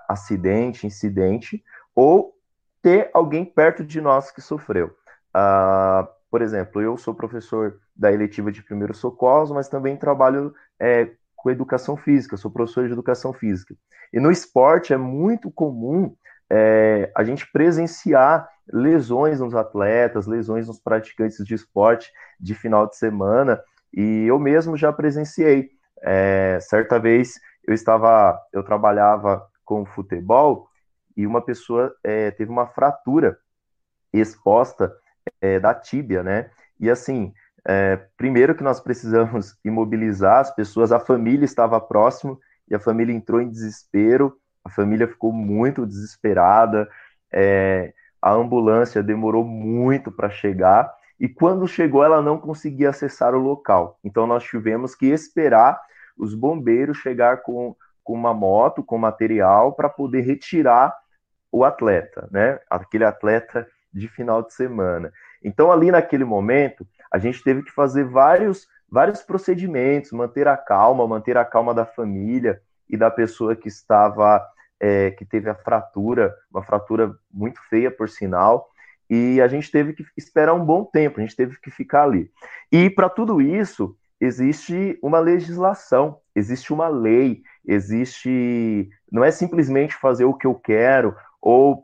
acidente, 0.07 0.87
incidente, 0.87 1.63
ou 1.95 2.33
ter 2.81 3.09
alguém 3.13 3.45
perto 3.45 3.83
de 3.83 3.99
nós 4.01 4.31
que 4.31 4.41
sofreu. 4.41 4.87
Uh, 5.35 6.07
por 6.29 6.41
exemplo, 6.41 6.81
eu 6.81 6.97
sou 6.97 7.13
professor 7.13 7.79
da 7.95 8.11
eletiva 8.11 8.51
de 8.51 8.63
primeiros 8.63 8.97
socorros, 8.97 9.51
mas 9.51 9.67
também 9.67 9.97
trabalho 9.97 10.53
é, 10.79 11.11
com 11.35 11.49
educação 11.49 11.97
física, 11.97 12.37
sou 12.37 12.49
professor 12.49 12.87
de 12.87 12.93
educação 12.93 13.33
física. 13.33 13.75
E 14.13 14.19
no 14.19 14.31
esporte 14.31 14.93
é 14.93 14.97
muito 14.97 15.51
comum 15.51 16.15
é, 16.49 17.11
a 17.15 17.23
gente 17.23 17.49
presenciar 17.51 18.47
lesões 18.71 19.39
nos 19.39 19.55
atletas, 19.55 20.27
lesões 20.27 20.67
nos 20.67 20.79
praticantes 20.79 21.43
de 21.45 21.53
esporte 21.55 22.11
de 22.39 22.55
final 22.55 22.87
de 22.87 22.97
semana, 22.97 23.61
e 23.93 24.25
eu 24.27 24.39
mesmo 24.39 24.77
já 24.77 24.91
presenciei 24.93 25.71
É, 26.03 26.59
certa 26.61 26.99
vez 26.99 27.39
eu 27.67 27.73
estava, 27.75 28.39
eu 28.51 28.63
trabalhava 28.63 29.45
com 29.63 29.85
futebol 29.85 30.67
e 31.15 31.27
uma 31.27 31.41
pessoa 31.41 31.93
é, 32.03 32.31
teve 32.31 32.49
uma 32.51 32.65
fratura 32.67 33.37
exposta 34.13 34.93
é, 35.41 35.59
da 35.59 35.73
tíbia, 35.73 36.23
né? 36.23 36.49
E 36.79 36.89
assim, 36.89 37.33
é, 37.67 37.97
primeiro 38.17 38.55
que 38.55 38.63
nós 38.63 38.79
precisamos 38.79 39.55
imobilizar 39.63 40.39
as 40.39 40.53
pessoas, 40.53 40.91
a 40.91 40.99
família 40.99 41.45
estava 41.45 41.79
próximo 41.79 42.39
e 42.69 42.75
a 42.75 42.79
família 42.79 43.13
entrou 43.13 43.41
em 43.41 43.49
desespero, 43.49 44.35
a 44.63 44.69
família 44.69 45.07
ficou 45.07 45.31
muito 45.31 45.85
desesperada, 45.85 46.89
é, 47.31 47.93
a 48.21 48.31
ambulância 48.31 49.01
demorou 49.01 49.43
muito 49.43 50.11
para 50.11 50.29
chegar 50.29 50.93
e 51.19 51.27
quando 51.27 51.67
chegou 51.67 52.03
ela 52.03 52.21
não 52.21 52.37
conseguia 52.37 52.89
acessar 52.89 53.33
o 53.33 53.39
local. 53.39 53.99
Então 54.03 54.27
nós 54.27 54.43
tivemos 54.43 54.93
que 54.93 55.07
esperar 55.07 55.81
os 56.17 56.35
bombeiros 56.35 56.97
chegar 56.97 57.37
com, 57.37 57.75
com 58.03 58.13
uma 58.13 58.33
moto, 58.33 58.83
com 58.83 58.97
material 58.97 59.73
para 59.73 59.89
poder 59.89 60.21
retirar 60.21 60.95
o 61.51 61.65
atleta, 61.65 62.27
né? 62.31 62.59
Aquele 62.69 63.05
atleta 63.05 63.67
de 63.93 64.07
final 64.07 64.41
de 64.41 64.53
semana. 64.53 65.11
Então 65.43 65.71
ali 65.71 65.91
naquele 65.91 66.23
momento 66.23 66.87
a 67.11 67.17
gente 67.17 67.43
teve 67.43 67.63
que 67.63 67.71
fazer 67.71 68.05
vários 68.05 68.67
vários 68.89 69.21
procedimentos, 69.21 70.11
manter 70.11 70.49
a 70.49 70.57
calma, 70.57 71.07
manter 71.07 71.37
a 71.37 71.45
calma 71.45 71.73
da 71.73 71.85
família 71.85 72.61
e 72.89 72.97
da 72.97 73.09
pessoa 73.09 73.55
que 73.55 73.69
estava 73.69 74.45
é, 74.81 75.11
que 75.11 75.23
teve 75.23 75.47
a 75.47 75.53
fratura, 75.53 76.35
uma 76.51 76.63
fratura 76.63 77.15
muito 77.31 77.61
feia, 77.69 77.91
por 77.91 78.09
sinal, 78.09 78.67
e 79.07 79.39
a 79.39 79.47
gente 79.47 79.69
teve 79.69 79.93
que 79.93 80.03
esperar 80.17 80.55
um 80.55 80.65
bom 80.65 80.83
tempo, 80.83 81.19
a 81.19 81.21
gente 81.21 81.35
teve 81.35 81.59
que 81.59 81.69
ficar 81.69 82.03
ali. 82.03 82.31
E 82.71 82.89
para 82.89 83.07
tudo 83.07 83.39
isso, 83.39 83.95
existe 84.19 84.97
uma 85.03 85.19
legislação, 85.19 86.17
existe 86.35 86.73
uma 86.73 86.87
lei, 86.87 87.43
existe. 87.63 88.89
Não 89.11 89.23
é 89.23 89.29
simplesmente 89.29 89.95
fazer 89.95 90.25
o 90.25 90.33
que 90.33 90.47
eu 90.47 90.55
quero, 90.55 91.15
ou 91.39 91.83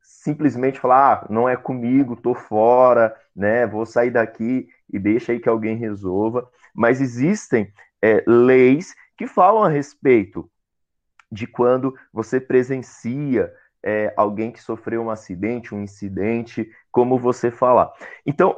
simplesmente 0.00 0.78
falar, 0.78 1.12
ah, 1.12 1.26
não 1.28 1.48
é 1.48 1.56
comigo, 1.56 2.14
tô 2.14 2.34
fora, 2.34 3.16
né? 3.34 3.66
Vou 3.66 3.84
sair 3.84 4.10
daqui 4.10 4.68
e 4.92 4.98
deixa 4.98 5.32
aí 5.32 5.40
que 5.40 5.48
alguém 5.48 5.76
resolva. 5.76 6.48
Mas 6.74 7.00
existem 7.00 7.72
é, 8.00 8.22
leis 8.26 8.94
que 9.16 9.26
falam 9.26 9.64
a 9.64 9.68
respeito 9.68 10.48
de 11.30 11.46
quando 11.46 11.94
você 12.12 12.40
presencia 12.40 13.52
é, 13.82 14.12
alguém 14.16 14.50
que 14.50 14.60
sofreu 14.60 15.02
um 15.02 15.10
acidente, 15.10 15.74
um 15.74 15.82
incidente, 15.82 16.70
como 16.90 17.18
você 17.18 17.50
falar. 17.50 17.92
Então, 18.26 18.56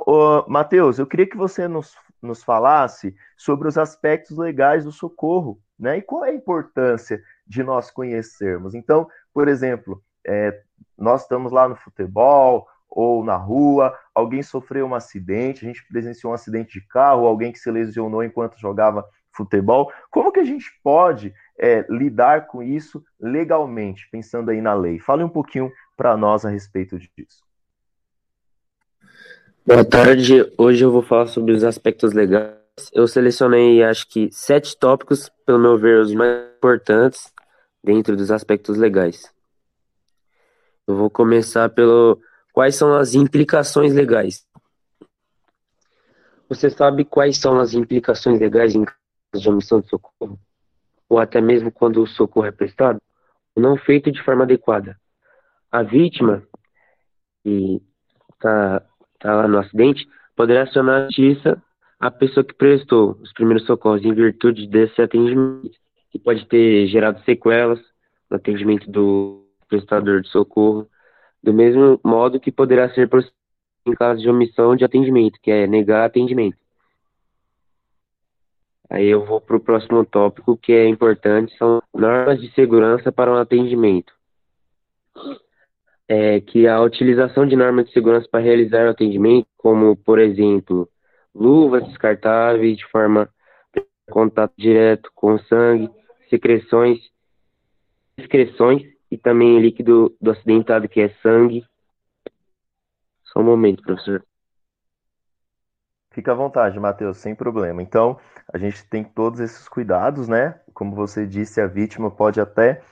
Matheus, 0.48 0.98
eu 0.98 1.06
queria 1.06 1.26
que 1.26 1.36
você 1.36 1.68
nos, 1.68 1.94
nos 2.22 2.42
falasse 2.42 3.14
sobre 3.36 3.68
os 3.68 3.76
aspectos 3.76 4.38
legais 4.38 4.84
do 4.84 4.92
socorro, 4.92 5.60
né? 5.78 5.98
E 5.98 6.02
qual 6.02 6.24
é 6.24 6.30
a 6.30 6.34
importância 6.34 7.22
de 7.46 7.64
nós 7.64 7.90
conhecermos. 7.90 8.74
Então, 8.74 9.08
por 9.34 9.48
exemplo, 9.48 10.00
é, 10.24 10.62
nós 10.96 11.22
estamos 11.22 11.50
lá 11.50 11.68
no 11.68 11.74
futebol 11.74 12.66
ou 12.88 13.24
na 13.24 13.36
rua, 13.36 13.96
alguém 14.14 14.42
sofreu 14.42 14.86
um 14.86 14.94
acidente, 14.94 15.64
a 15.64 15.68
gente 15.68 15.86
presenciou 15.88 16.32
um 16.32 16.34
acidente 16.34 16.78
de 16.78 16.86
carro, 16.86 17.26
alguém 17.26 17.52
que 17.52 17.58
se 17.58 17.70
lesionou 17.70 18.22
enquanto 18.22 18.58
jogava 18.58 19.04
futebol. 19.32 19.92
Como 20.10 20.32
que 20.32 20.40
a 20.40 20.44
gente 20.44 20.66
pode 20.82 21.32
é, 21.58 21.84
lidar 21.88 22.46
com 22.46 22.62
isso 22.62 23.04
legalmente, 23.20 24.08
pensando 24.10 24.50
aí 24.50 24.60
na 24.60 24.74
lei? 24.74 24.98
Fale 24.98 25.22
um 25.22 25.28
pouquinho 25.28 25.70
para 25.96 26.16
nós 26.16 26.44
a 26.44 26.50
respeito 26.50 26.98
disso. 26.98 27.42
Boa 29.66 29.84
tarde. 29.84 30.50
Hoje 30.56 30.84
eu 30.84 30.90
vou 30.90 31.02
falar 31.02 31.26
sobre 31.26 31.52
os 31.52 31.62
aspectos 31.62 32.12
legais. 32.12 32.58
Eu 32.92 33.06
selecionei, 33.06 33.82
acho 33.82 34.08
que, 34.08 34.30
sete 34.32 34.76
tópicos, 34.78 35.30
pelo 35.44 35.58
meu 35.58 35.76
ver, 35.76 36.00
os 36.00 36.14
mais 36.14 36.48
importantes 36.56 37.32
dentro 37.84 38.16
dos 38.16 38.30
aspectos 38.30 38.78
legais. 38.78 39.32
Eu 40.86 40.96
vou 40.96 41.10
começar 41.10 41.68
pelo 41.68 42.20
quais 42.52 42.74
são 42.74 42.94
as 42.94 43.14
implicações 43.14 43.92
legais. 43.92 44.46
Você 46.48 46.68
sabe 46.68 47.04
quais 47.04 47.38
são 47.38 47.60
as 47.60 47.74
implicações 47.74 48.40
legais 48.40 48.74
em 48.74 48.84
de 49.34 49.48
omissão 49.48 49.80
de 49.80 49.88
socorro? 49.88 50.38
ou 51.10 51.18
até 51.18 51.40
mesmo 51.40 51.72
quando 51.72 52.00
o 52.00 52.06
socorro 52.06 52.46
é 52.46 52.52
prestado, 52.52 53.02
não 53.56 53.76
feito 53.76 54.12
de 54.12 54.22
forma 54.22 54.44
adequada. 54.44 54.96
A 55.70 55.82
vítima, 55.82 56.42
que 57.42 57.82
está 58.32 58.82
tá 59.18 59.34
lá 59.34 59.48
no 59.48 59.58
acidente, 59.58 60.08
poderá 60.36 60.62
acionar 60.62 61.02
a 61.02 61.04
justiça 61.06 61.60
a 61.98 62.10
pessoa 62.10 62.44
que 62.44 62.54
prestou 62.54 63.18
os 63.20 63.32
primeiros 63.32 63.66
socorros 63.66 64.02
em 64.04 64.14
virtude 64.14 64.66
desse 64.66 65.02
atendimento, 65.02 65.76
que 66.10 66.18
pode 66.18 66.46
ter 66.46 66.86
gerado 66.86 67.22
sequelas 67.24 67.78
no 68.30 68.36
atendimento 68.36 68.90
do 68.90 69.44
prestador 69.68 70.22
de 70.22 70.28
socorro, 70.28 70.88
do 71.42 71.52
mesmo 71.52 72.00
modo 72.02 72.40
que 72.40 72.52
poderá 72.52 72.88
ser 72.94 73.10
em 73.84 73.92
caso 73.92 74.20
de 74.20 74.30
omissão 74.30 74.76
de 74.76 74.84
atendimento, 74.84 75.38
que 75.42 75.50
é 75.50 75.66
negar 75.66 76.06
atendimento. 76.06 76.56
Aí 78.90 79.06
eu 79.06 79.24
vou 79.24 79.40
para 79.40 79.56
o 79.56 79.60
próximo 79.60 80.04
tópico 80.04 80.56
que 80.56 80.72
é 80.72 80.88
importante, 80.88 81.56
são 81.56 81.80
normas 81.94 82.40
de 82.40 82.52
segurança 82.54 83.12
para 83.12 83.32
um 83.32 83.36
atendimento. 83.36 84.12
É 86.08 86.40
que 86.40 86.66
a 86.66 86.80
utilização 86.82 87.46
de 87.46 87.54
normas 87.54 87.86
de 87.86 87.92
segurança 87.92 88.26
para 88.28 88.42
realizar 88.42 88.86
o 88.86 88.90
atendimento, 88.90 89.46
como, 89.56 89.96
por 89.96 90.18
exemplo, 90.18 90.88
luvas 91.32 91.86
descartáveis 91.86 92.76
de 92.76 92.86
forma 92.88 93.28
contato 94.10 94.52
direto 94.58 95.08
com 95.14 95.38
sangue, 95.38 95.88
secreções, 96.28 96.98
excreções 98.18 98.82
e 99.08 99.16
também 99.16 99.60
líquido 99.60 100.16
do 100.20 100.32
acidentado, 100.32 100.88
que 100.88 101.00
é 101.00 101.10
sangue. 101.22 101.64
Só 103.22 103.38
um 103.38 103.44
momento, 103.44 103.84
professor. 103.84 104.24
Fica 106.12 106.32
à 106.32 106.34
vontade, 106.34 106.78
Matheus, 106.80 107.18
sem 107.18 107.34
problema. 107.34 107.82
Então, 107.82 108.18
a 108.52 108.58
gente 108.58 108.84
tem 108.88 109.04
todos 109.04 109.38
esses 109.38 109.68
cuidados, 109.68 110.26
né? 110.26 110.58
Como 110.74 110.94
você 110.94 111.24
disse, 111.24 111.60
a 111.60 111.66
vítima 111.66 112.10
pode 112.10 112.40
até 112.40 112.82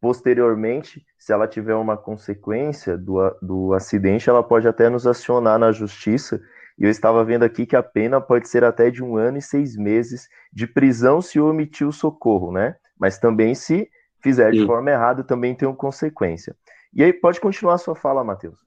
posteriormente, 0.00 1.06
se 1.16 1.32
ela 1.32 1.46
tiver 1.46 1.74
uma 1.74 1.96
consequência 1.96 2.98
do, 2.98 3.18
do 3.40 3.72
acidente, 3.72 4.28
ela 4.28 4.42
pode 4.42 4.66
até 4.66 4.88
nos 4.88 5.06
acionar 5.06 5.58
na 5.58 5.70
justiça. 5.70 6.40
E 6.76 6.84
eu 6.84 6.90
estava 6.90 7.24
vendo 7.24 7.44
aqui 7.44 7.64
que 7.66 7.76
a 7.76 7.82
pena 7.82 8.20
pode 8.20 8.48
ser 8.48 8.64
até 8.64 8.90
de 8.90 9.02
um 9.02 9.16
ano 9.16 9.38
e 9.38 9.42
seis 9.42 9.76
meses 9.76 10.28
de 10.52 10.66
prisão 10.66 11.22
se 11.22 11.40
omitir 11.40 11.86
o 11.86 11.92
socorro, 11.92 12.52
né? 12.52 12.76
Mas 12.98 13.18
também 13.18 13.54
se 13.54 13.88
fizer 14.20 14.50
de 14.50 14.60
Sim. 14.60 14.66
forma 14.66 14.90
errada, 14.90 15.22
também 15.22 15.54
tem 15.54 15.68
uma 15.68 15.76
consequência. 15.76 16.56
E 16.92 17.04
aí, 17.04 17.12
pode 17.12 17.40
continuar 17.40 17.74
a 17.74 17.78
sua 17.78 17.94
fala, 17.94 18.24
Matheus. 18.24 18.58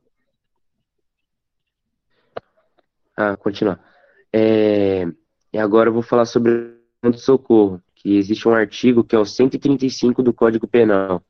Ah, 3.17 3.35
continuar. 3.35 3.88
É, 4.33 5.05
e 5.51 5.57
agora 5.57 5.89
eu 5.89 5.93
vou 5.93 6.03
falar 6.03 6.25
sobre 6.25 6.75
o 7.03 7.13
socorro, 7.13 7.81
que 7.95 8.17
existe 8.17 8.47
um 8.47 8.53
artigo 8.53 9.03
que 9.03 9.15
é 9.15 9.19
o 9.19 9.25
135 9.25 10.21
do 10.21 10.33
Código 10.33 10.67
Penal. 10.67 11.23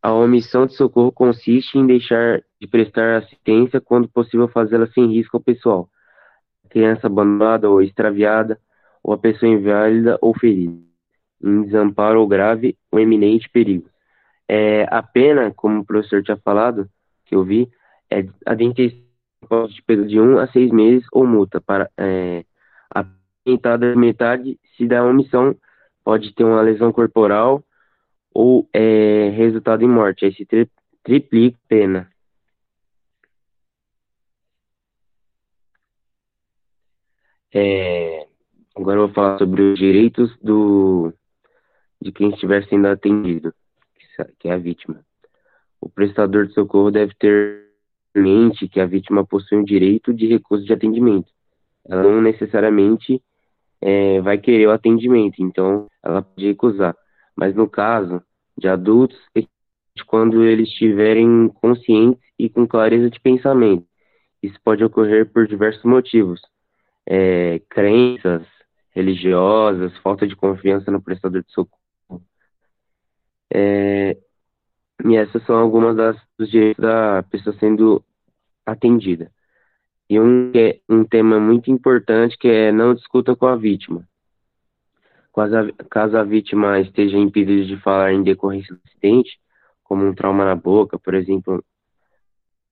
A 0.00 0.12
omissão 0.12 0.66
de 0.66 0.74
socorro 0.74 1.10
consiste 1.10 1.76
em 1.76 1.86
deixar 1.86 2.42
de 2.60 2.66
prestar 2.66 3.18
assistência 3.18 3.80
quando 3.80 4.08
possível 4.08 4.48
fazê-la 4.48 4.86
sem 4.88 5.06
risco 5.06 5.36
ao 5.36 5.42
pessoal, 5.42 5.88
criança 6.68 7.06
abandonada 7.06 7.68
ou 7.68 7.82
extraviada, 7.82 8.60
ou 9.02 9.12
a 9.12 9.18
pessoa 9.18 9.50
inválida 9.50 10.18
ou 10.20 10.38
ferida, 10.38 10.76
em 11.42 11.62
desamparo 11.62 12.20
ou 12.20 12.28
grave 12.28 12.76
ou 12.90 13.00
eminente 13.00 13.48
perigo. 13.48 13.88
É, 14.46 14.86
a 14.90 15.02
pena, 15.02 15.52
como 15.52 15.80
o 15.80 15.84
professor 15.84 16.22
tinha 16.22 16.36
falado, 16.36 16.88
que 17.24 17.34
eu 17.34 17.44
vi, 17.44 17.70
é 18.10 18.26
a 18.46 18.54
detenção 18.54 19.07
de 19.68 19.82
peso 19.82 20.06
de 20.06 20.20
um 20.20 20.38
a 20.38 20.46
seis 20.48 20.70
meses 20.70 21.06
ou 21.12 21.26
multa 21.26 21.60
para 21.60 21.90
é, 21.96 22.44
apresentada 22.90 23.94
metade 23.94 24.58
se 24.76 24.86
da 24.86 25.04
omissão 25.04 25.56
pode 26.04 26.34
ter 26.34 26.44
uma 26.44 26.60
lesão 26.60 26.92
corporal 26.92 27.62
ou 28.32 28.68
é, 28.72 29.30
resultado 29.30 29.82
em 29.84 29.88
morte. 29.88 30.24
Aí 30.24 30.34
se 30.34 30.44
tri 30.44 30.68
triplica 31.02 31.58
pena. 31.68 32.10
É, 37.54 38.26
agora 38.76 38.98
eu 38.98 39.06
vou 39.06 39.14
falar 39.14 39.38
sobre 39.38 39.62
os 39.62 39.78
direitos 39.78 40.36
do 40.42 41.12
de 42.00 42.12
quem 42.12 42.30
estiver 42.30 42.64
sendo 42.68 42.86
atendido, 42.86 43.52
que 44.38 44.48
é 44.48 44.52
a 44.52 44.58
vítima. 44.58 45.04
O 45.80 45.88
prestador 45.88 46.46
de 46.46 46.54
socorro 46.54 46.90
deve 46.90 47.14
ter 47.14 47.67
que 48.68 48.80
a 48.80 48.86
vítima 48.86 49.24
possui 49.24 49.58
um 49.58 49.64
direito 49.64 50.12
de 50.12 50.26
recuso 50.26 50.64
de 50.64 50.72
atendimento. 50.72 51.30
Ela 51.86 52.02
não 52.02 52.20
necessariamente 52.20 53.22
é, 53.80 54.20
vai 54.20 54.38
querer 54.38 54.66
o 54.66 54.72
atendimento, 54.72 55.42
então 55.42 55.86
ela 56.02 56.22
pode 56.22 56.46
recusar. 56.46 56.96
Mas 57.36 57.54
no 57.54 57.68
caso 57.68 58.22
de 58.56 58.68
adultos, 58.68 59.18
quando 60.06 60.44
eles 60.44 60.68
estiverem 60.68 61.48
conscientes 61.60 62.22
e 62.38 62.48
com 62.48 62.66
clareza 62.66 63.10
de 63.10 63.20
pensamento. 63.20 63.86
Isso 64.42 64.58
pode 64.64 64.84
ocorrer 64.84 65.30
por 65.30 65.46
diversos 65.46 65.84
motivos: 65.84 66.40
é, 67.06 67.60
crenças, 67.68 68.46
religiosas, 68.94 69.96
falta 69.98 70.26
de 70.26 70.36
confiança 70.36 70.90
no 70.90 71.02
prestador 71.02 71.42
de 71.42 71.52
socorro. 71.52 72.22
É, 73.52 74.16
e 75.04 75.16
essas 75.16 75.44
são 75.44 75.56
algumas 75.56 75.96
das, 75.96 76.16
dos 76.38 76.50
direitos 76.50 76.82
da 76.82 77.22
pessoa 77.24 77.54
sendo 77.58 78.04
atendida. 78.72 79.30
E 80.08 80.18
um, 80.18 80.50
é 80.54 80.80
um 80.88 81.04
tema 81.04 81.38
muito 81.38 81.70
importante 81.70 82.36
que 82.38 82.48
é 82.48 82.72
não 82.72 82.94
discuta 82.94 83.36
com 83.36 83.46
a 83.46 83.56
vítima. 83.56 84.06
Caso 85.34 85.56
a, 85.56 85.84
caso 85.90 86.16
a 86.16 86.24
vítima 86.24 86.80
esteja 86.80 87.16
impedida 87.16 87.64
de 87.66 87.76
falar 87.82 88.12
em 88.12 88.22
decorrência 88.22 88.74
do 88.74 88.80
acidente, 88.86 89.38
como 89.84 90.04
um 90.04 90.14
trauma 90.14 90.44
na 90.44 90.56
boca, 90.56 90.98
por 90.98 91.14
exemplo, 91.14 91.62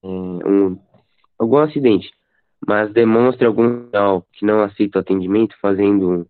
um, 0.03 0.79
algum 1.37 1.57
acidente, 1.57 2.11
mas 2.65 2.91
demonstre 2.91 3.45
algum 3.45 3.85
sinal 3.85 4.25
que 4.33 4.45
não 4.45 4.61
aceita 4.61 4.99
o 4.99 5.01
atendimento, 5.01 5.55
fazendo 5.61 6.09
um, 6.11 6.25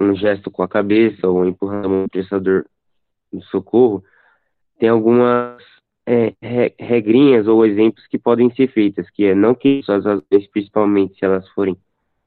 um 0.00 0.14
gesto 0.14 0.50
com 0.50 0.62
a 0.62 0.68
cabeça 0.68 1.28
ou 1.28 1.44
empurrando 1.44 2.04
o 2.04 2.08
prestador 2.08 2.66
de 3.32 3.42
socorro, 3.46 4.02
tem 4.78 4.88
algumas 4.88 5.62
é, 6.06 6.34
regrinhas 6.78 7.48
ou 7.48 7.66
exemplos 7.66 8.06
que 8.06 8.18
podem 8.18 8.50
ser 8.54 8.68
feitas, 8.68 9.10
que 9.10 9.24
é 9.24 9.34
não 9.34 9.54
que 9.54 9.82
suas 9.82 10.06
ações, 10.06 10.46
principalmente 10.52 11.18
se 11.18 11.24
elas 11.24 11.48
forem 11.50 11.76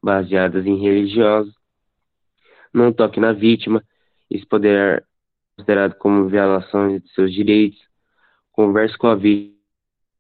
baseadas 0.04 0.66
em 0.66 0.78
religiosos, 0.78 1.54
não 2.74 2.92
toque 2.92 3.20
na 3.20 3.32
vítima, 3.32 3.84
isso 4.30 4.46
poderá 4.48 4.98
ser 4.98 5.06
considerado 5.56 5.96
como 5.96 6.28
violação 6.28 7.00
de 7.00 7.10
seus 7.14 7.34
direitos, 7.34 7.80
converse 8.52 8.98
com 8.98 9.08
a 9.08 9.16
vítima 9.16 9.58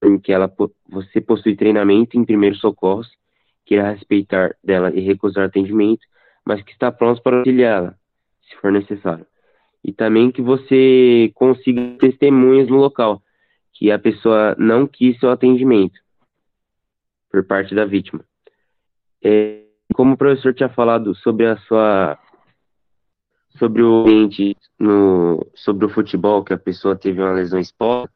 em 0.03 0.17
que 0.17 0.31
ela, 0.31 0.51
você 0.87 1.19
possui 1.19 1.55
treinamento 1.55 2.17
em 2.17 2.25
primeiros 2.25 2.59
socorros, 2.59 3.09
que 3.65 3.75
irá 3.75 3.91
respeitar 3.91 4.55
dela 4.63 4.91
e 4.91 5.01
recusar 5.01 5.45
atendimento, 5.45 6.01
mas 6.45 6.61
que 6.63 6.71
está 6.71 6.91
pronto 6.91 7.21
para 7.21 7.37
auxiliá-la, 7.37 7.95
se 8.41 8.55
for 8.57 8.71
necessário. 8.71 9.27
E 9.83 9.91
também 9.91 10.31
que 10.31 10.41
você 10.41 11.31
consiga 11.35 11.97
testemunhas 11.99 12.69
no 12.69 12.77
local, 12.77 13.21
que 13.73 13.91
a 13.91 13.99
pessoa 13.99 14.55
não 14.57 14.85
quis 14.87 15.19
seu 15.19 15.29
atendimento 15.29 15.99
por 17.31 17.43
parte 17.45 17.73
da 17.73 17.85
vítima. 17.85 18.23
É, 19.23 19.63
como 19.93 20.13
o 20.13 20.17
professor 20.17 20.53
tinha 20.53 20.69
falado 20.69 21.15
sobre 21.15 21.45
a 21.45 21.57
sua 21.57 22.17
sobre 23.57 23.81
o 23.81 24.01
ambiente 24.01 24.55
no 24.79 25.45
sobre 25.55 25.85
o 25.85 25.89
futebol 25.89 26.43
que 26.43 26.53
a 26.53 26.57
pessoa 26.57 26.95
teve 26.95 27.21
uma 27.21 27.33
lesão 27.33 27.59
exposta, 27.59 28.13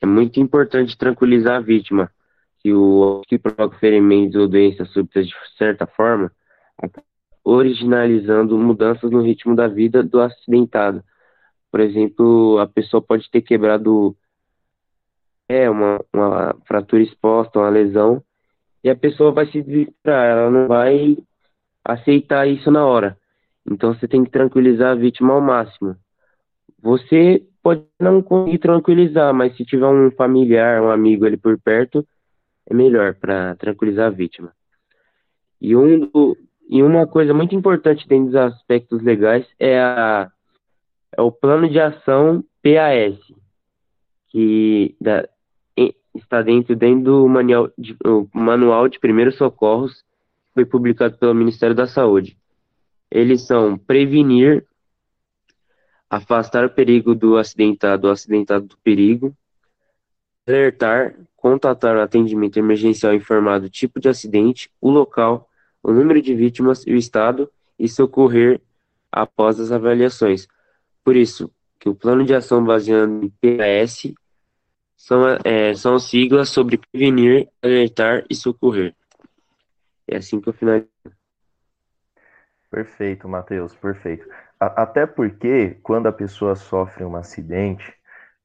é 0.00 0.06
muito 0.06 0.40
importante 0.40 0.98
tranquilizar 0.98 1.56
a 1.56 1.60
vítima 1.60 2.10
que 2.58 2.72
o 2.72 3.22
que 3.26 3.38
provoca 3.38 3.78
ferimentos 3.78 4.40
ou 4.40 4.48
doenças 4.48 4.88
súbitas 4.90 5.26
de 5.26 5.34
certa 5.58 5.86
forma, 5.86 6.30
originalizando 7.44 8.56
mudanças 8.56 9.10
no 9.10 9.20
ritmo 9.20 9.56
da 9.56 9.66
vida 9.66 10.02
do 10.02 10.20
acidentado. 10.20 11.02
Por 11.70 11.80
exemplo, 11.80 12.58
a 12.58 12.66
pessoa 12.66 13.02
pode 13.02 13.28
ter 13.30 13.42
quebrado 13.42 14.16
é 15.52 15.70
uma, 15.70 16.00
uma 16.12 16.56
fratura 16.66 17.02
exposta, 17.02 17.58
uma 17.58 17.68
lesão, 17.68 18.22
e 18.82 18.90
a 18.90 18.96
pessoa 18.96 19.32
vai 19.32 19.46
se 19.46 19.62
desesperar, 19.62 20.26
ela 20.26 20.50
não 20.50 20.66
vai 20.66 21.16
aceitar 21.84 22.48
isso 22.48 22.70
na 22.70 22.84
hora. 22.84 23.16
Então 23.70 23.94
você 23.94 24.08
tem 24.08 24.24
que 24.24 24.30
tranquilizar 24.30 24.92
a 24.92 24.94
vítima 24.96 25.34
ao 25.34 25.40
máximo. 25.40 25.96
Você 26.80 27.46
pode 27.62 27.84
não 28.00 28.20
conseguir 28.22 28.58
tranquilizar, 28.58 29.32
mas 29.32 29.56
se 29.56 29.64
tiver 29.64 29.86
um 29.86 30.10
familiar, 30.10 30.82
um 30.82 30.90
amigo 30.90 31.24
ali 31.24 31.36
por 31.36 31.58
perto, 31.60 32.04
é 32.68 32.74
melhor 32.74 33.14
para 33.14 33.54
tranquilizar 33.56 34.06
a 34.06 34.10
vítima. 34.10 34.52
E, 35.60 35.76
um 35.76 36.00
do, 36.00 36.36
e 36.68 36.82
uma 36.82 37.06
coisa 37.06 37.32
muito 37.32 37.54
importante 37.54 38.06
dentro 38.08 38.26
dos 38.26 38.34
aspectos 38.34 39.00
legais 39.02 39.46
é, 39.60 39.80
a, 39.80 40.30
é 41.16 41.22
o 41.22 41.30
plano 41.30 41.68
de 41.68 41.78
ação 41.78 42.42
PAS, 42.62 43.16
que 44.28 44.96
da, 45.00 45.28
está 46.14 46.42
dentro, 46.42 46.76
dentro 46.76 47.04
do 47.04 47.28
manual 47.28 47.70
de, 47.76 47.96
manual 48.32 48.88
de 48.88 48.98
primeiros 48.98 49.36
socorros, 49.36 50.02
que 50.46 50.54
foi 50.54 50.64
publicado 50.64 51.16
pelo 51.16 51.34
Ministério 51.34 51.74
da 51.74 51.86
Saúde. 51.86 52.36
Eles 53.10 53.46
são 53.46 53.76
prevenir, 53.76 54.66
afastar 56.08 56.64
o 56.64 56.70
perigo 56.70 57.14
do 57.14 57.36
acidentado, 57.36 58.06
o 58.06 58.10
acidentado 58.10 58.66
do 58.66 58.76
perigo, 58.78 59.34
alertar, 60.46 61.14
contatar 61.36 61.96
o 61.96 62.00
atendimento 62.00 62.58
emergencial 62.58 63.14
informado 63.14 63.68
tipo 63.68 64.00
de 64.00 64.08
acidente, 64.08 64.70
o 64.80 64.90
local, 64.90 65.48
o 65.82 65.92
número 65.92 66.20
de 66.20 66.34
vítimas 66.34 66.86
e 66.86 66.92
o 66.92 66.96
estado, 66.96 67.50
e 67.78 67.88
socorrer 67.88 68.60
após 69.10 69.58
as 69.58 69.72
avaliações. 69.72 70.46
Por 71.04 71.16
isso, 71.16 71.50
que 71.80 71.88
o 71.88 71.94
plano 71.94 72.24
de 72.24 72.34
ação 72.34 72.64
baseado 72.64 73.24
em 73.24 73.28
PAS 73.28 74.14
são, 75.02 75.20
é, 75.44 75.74
são 75.74 75.98
siglas 75.98 76.48
sobre 76.48 76.78
prevenir, 76.78 77.48
alertar 77.60 78.24
e 78.30 78.36
socorrer. 78.36 78.94
É 80.06 80.16
assim 80.16 80.40
que 80.40 80.48
eu 80.48 80.52
finalizo. 80.52 80.88
Perfeito, 82.70 83.28
Matheus, 83.28 83.74
perfeito. 83.74 84.24
Até 84.60 85.04
porque, 85.04 85.76
quando 85.82 86.06
a 86.06 86.12
pessoa 86.12 86.54
sofre 86.54 87.04
um 87.04 87.16
acidente, 87.16 87.92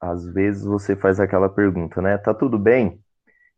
às 0.02 0.26
vezes 0.26 0.64
você 0.66 0.96
faz 0.96 1.20
aquela 1.20 1.48
pergunta, 1.48 2.02
né? 2.02 2.18
Tá 2.18 2.34
tudo 2.34 2.58
bem? 2.58 3.00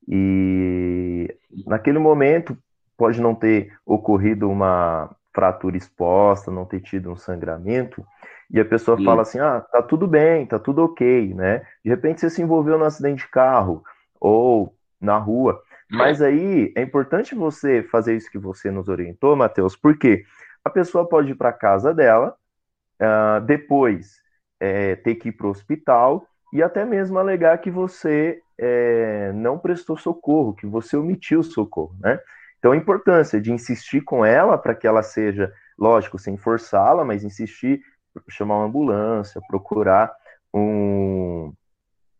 E 0.05 1.33
naquele 1.65 1.99
momento 1.99 2.57
pode 2.97 3.21
não 3.21 3.33
ter 3.33 3.73
ocorrido 3.85 4.49
uma 4.49 5.15
fratura 5.33 5.77
exposta, 5.77 6.51
não 6.51 6.65
ter 6.65 6.81
tido 6.81 7.09
um 7.09 7.15
sangramento, 7.15 8.05
e 8.51 8.59
a 8.59 8.65
pessoa 8.65 8.97
Sim. 8.97 9.05
fala 9.05 9.21
assim: 9.21 9.39
ah, 9.39 9.61
tá 9.61 9.81
tudo 9.81 10.07
bem, 10.07 10.45
tá 10.45 10.57
tudo 10.57 10.83
ok, 10.83 11.33
né? 11.33 11.65
De 11.83 11.89
repente 11.89 12.21
você 12.21 12.29
se 12.29 12.41
envolveu 12.41 12.77
num 12.77 12.85
acidente 12.85 13.23
de 13.23 13.31
carro 13.31 13.83
ou 14.19 14.75
na 14.99 15.17
rua. 15.17 15.61
Mas 15.91 16.21
aí 16.21 16.71
é 16.75 16.81
importante 16.83 17.33
você 17.33 17.81
fazer 17.81 18.15
isso 18.15 18.29
que 18.29 18.37
você 18.37 18.69
nos 18.69 18.87
orientou, 18.87 19.35
Matheus, 19.35 19.75
porque 19.75 20.23
a 20.63 20.69
pessoa 20.69 21.07
pode 21.07 21.31
ir 21.31 21.35
para 21.35 21.51
casa 21.51 21.93
dela, 21.93 22.35
uh, 23.01 23.41
depois 23.41 24.21
é, 24.59 24.95
ter 24.97 25.15
que 25.15 25.29
ir 25.29 25.31
para 25.31 25.47
o 25.47 25.49
hospital 25.49 26.27
e 26.53 26.61
até 26.61 26.85
mesmo 26.85 27.17
alegar 27.17 27.57
que 27.59 27.71
você 27.71 28.39
é, 28.57 29.31
não 29.33 29.57
prestou 29.57 29.97
socorro, 29.97 30.53
que 30.53 30.67
você 30.67 30.95
omitiu 30.95 31.41
socorro, 31.41 31.95
né? 31.99 32.19
Então 32.59 32.71
a 32.71 32.77
importância 32.77 33.39
de 33.39 33.51
insistir 33.51 34.01
com 34.01 34.25
ela 34.25 34.57
para 34.57 34.75
que 34.75 34.85
ela 34.85 35.01
seja, 35.01 35.51
lógico, 35.77 36.19
sem 36.19 36.37
forçá-la, 36.37 37.05
mas 37.05 37.23
insistir 37.23 37.81
chamar 38.29 38.57
uma 38.57 38.65
ambulância, 38.65 39.41
procurar 39.47 40.13
um, 40.53 41.53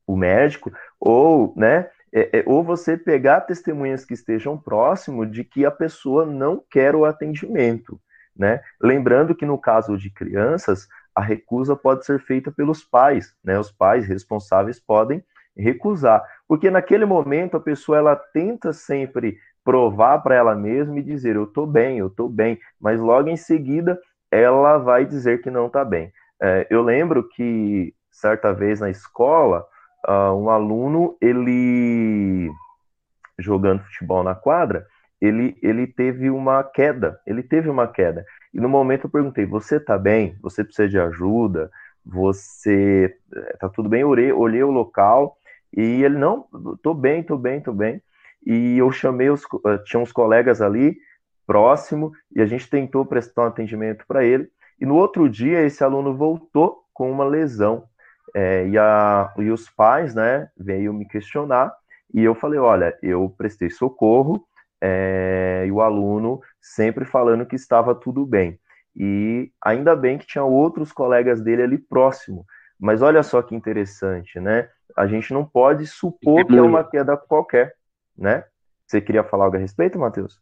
um 0.08 0.16
médico, 0.16 0.72
ou, 1.00 1.54
né, 1.56 1.90
é, 2.12 2.40
é, 2.40 2.44
ou 2.46 2.64
você 2.64 2.98
pegar 2.98 3.42
testemunhas 3.42 4.04
que 4.04 4.14
estejam 4.14 4.58
próximo 4.58 5.26
de 5.26 5.44
que 5.44 5.66
a 5.66 5.72
pessoa 5.72 6.26
não 6.26 6.64
quer 6.70 6.96
o 6.96 7.06
atendimento, 7.06 8.00
né? 8.36 8.62
Lembrando 8.82 9.36
que 9.36 9.46
no 9.46 9.58
caso 9.58 9.98
de 9.98 10.10
crianças, 10.10 10.88
a 11.14 11.22
recusa 11.22 11.76
pode 11.76 12.06
ser 12.06 12.20
feita 12.20 12.52
pelos 12.52 12.84
pais, 12.84 13.36
né? 13.44 13.60
Os 13.60 13.72
pais 13.72 14.08
responsáveis 14.08 14.80
podem 14.80 15.24
recusar, 15.56 16.24
porque 16.48 16.72
naquele 16.72 17.06
momento 17.06 17.58
a 17.58 17.60
pessoa 17.60 17.98
ela 17.98 18.16
tenta 18.16 18.72
sempre 18.72 19.38
provar 19.64 20.20
para 20.20 20.36
ela 20.36 20.56
mesma 20.56 20.98
e 20.98 21.04
dizer 21.04 21.36
eu 21.36 21.44
estou 21.44 21.68
bem, 21.68 22.00
eu 22.00 22.08
estou 22.08 22.30
bem, 22.30 22.60
mas 22.80 23.00
logo 23.00 23.30
em 23.30 23.38
seguida 23.38 24.00
ela 24.32 24.78
vai 24.78 25.06
dizer 25.06 25.42
que 25.42 25.50
não 25.50 25.68
está 25.68 25.84
bem. 25.84 26.12
É, 26.42 26.68
eu 26.70 26.82
lembro 26.82 27.28
que 27.28 27.94
certa 28.12 28.54
vez 28.54 28.80
na 28.80 28.90
escola, 28.90 29.66
uh, 30.08 30.34
um 30.34 30.50
aluno, 30.50 31.18
ele 31.22 32.52
jogando 33.38 33.84
futebol 33.84 34.24
na 34.24 34.36
quadra, 34.36 34.86
ele, 35.22 35.58
ele 35.62 35.88
teve 35.88 36.30
uma 36.30 36.64
queda, 36.64 37.20
ele 37.26 37.44
teve 37.44 37.70
uma 37.70 37.88
queda. 37.88 38.26
E 38.54 38.60
no 38.60 38.70
momento 38.70 39.06
eu 39.06 39.10
perguntei, 39.10 39.46
você 39.46 39.78
está 39.78 39.98
bem? 39.98 40.38
Você 40.42 40.64
precisa 40.64 40.88
de 40.88 41.00
ajuda? 41.00 41.70
Você 42.06 43.16
tá 43.60 43.70
tudo 43.70 43.90
bem? 43.90 44.04
Olhei, 44.04 44.32
olhei 44.32 44.64
o 44.64 44.72
local 44.72 45.38
e 45.76 46.04
ele, 46.04 46.18
não, 46.18 46.48
tô 46.82 46.94
bem, 46.94 47.22
tô 47.22 47.38
bem, 47.38 47.62
tô 47.62 47.74
bem. 47.74 48.02
E 48.46 48.78
eu 48.78 48.92
chamei 48.92 49.30
os, 49.30 49.44
eh, 49.66 49.78
tinha 49.86 50.02
uns 50.02 50.12
colegas 50.12 50.62
ali, 50.62 50.98
próximo 51.50 52.12
e 52.32 52.44
a 52.44 52.46
gente 52.46 52.70
tentou 52.70 53.04
prestar 53.04 53.42
um 53.42 53.48
atendimento 53.48 54.06
para 54.08 54.24
ele. 54.24 54.48
E 54.80 54.86
no 54.86 54.94
outro 54.94 55.28
dia, 55.28 55.62
esse 55.62 55.84
aluno 55.84 56.16
voltou 56.16 56.84
com 56.94 57.12
uma 57.12 57.26
lesão. 57.26 57.86
É, 58.36 58.68
e, 58.68 58.78
a, 58.78 59.34
e 59.40 59.50
os 59.50 59.68
pais, 59.68 60.14
né, 60.14 60.48
veio 60.56 60.94
me 60.94 61.08
questionar. 61.08 61.74
E 62.14 62.24
eu 62.24 62.36
falei: 62.36 62.60
olha, 62.60 62.96
eu 63.02 63.34
prestei 63.36 63.72
socorro 63.72 64.46
é, 64.80 65.64
e 65.66 65.72
o 65.72 65.82
aluno 65.82 66.40
sempre 66.62 67.04
falando 67.04 67.48
que 67.48 67.56
estava 67.56 67.96
tudo 67.96 68.28
bem. 68.28 68.60
E 68.96 69.52
ainda 69.60 69.96
bem 69.96 70.20
que 70.20 70.28
tinha 70.28 70.44
outros 70.44 70.92
colegas 70.92 71.42
dele 71.42 71.64
ali 71.64 71.80
próximo. 71.80 72.46
Mas 72.80 73.02
olha 73.02 73.24
só 73.24 73.42
que 73.42 73.56
interessante, 73.56 74.40
né? 74.40 74.70
A 74.96 75.08
gente 75.08 75.34
não 75.34 75.44
pode 75.44 75.88
supor 75.88 76.46
que 76.46 76.56
é 76.56 76.62
uma 76.62 76.84
queda 76.84 77.18
qualquer, 77.18 77.74
né? 78.16 78.44
Você 78.86 79.02
queria 79.02 79.24
falar 79.24 79.46
algo 79.46 79.58
a 79.58 79.60
respeito, 79.60 79.98
Matheus? 79.98 80.40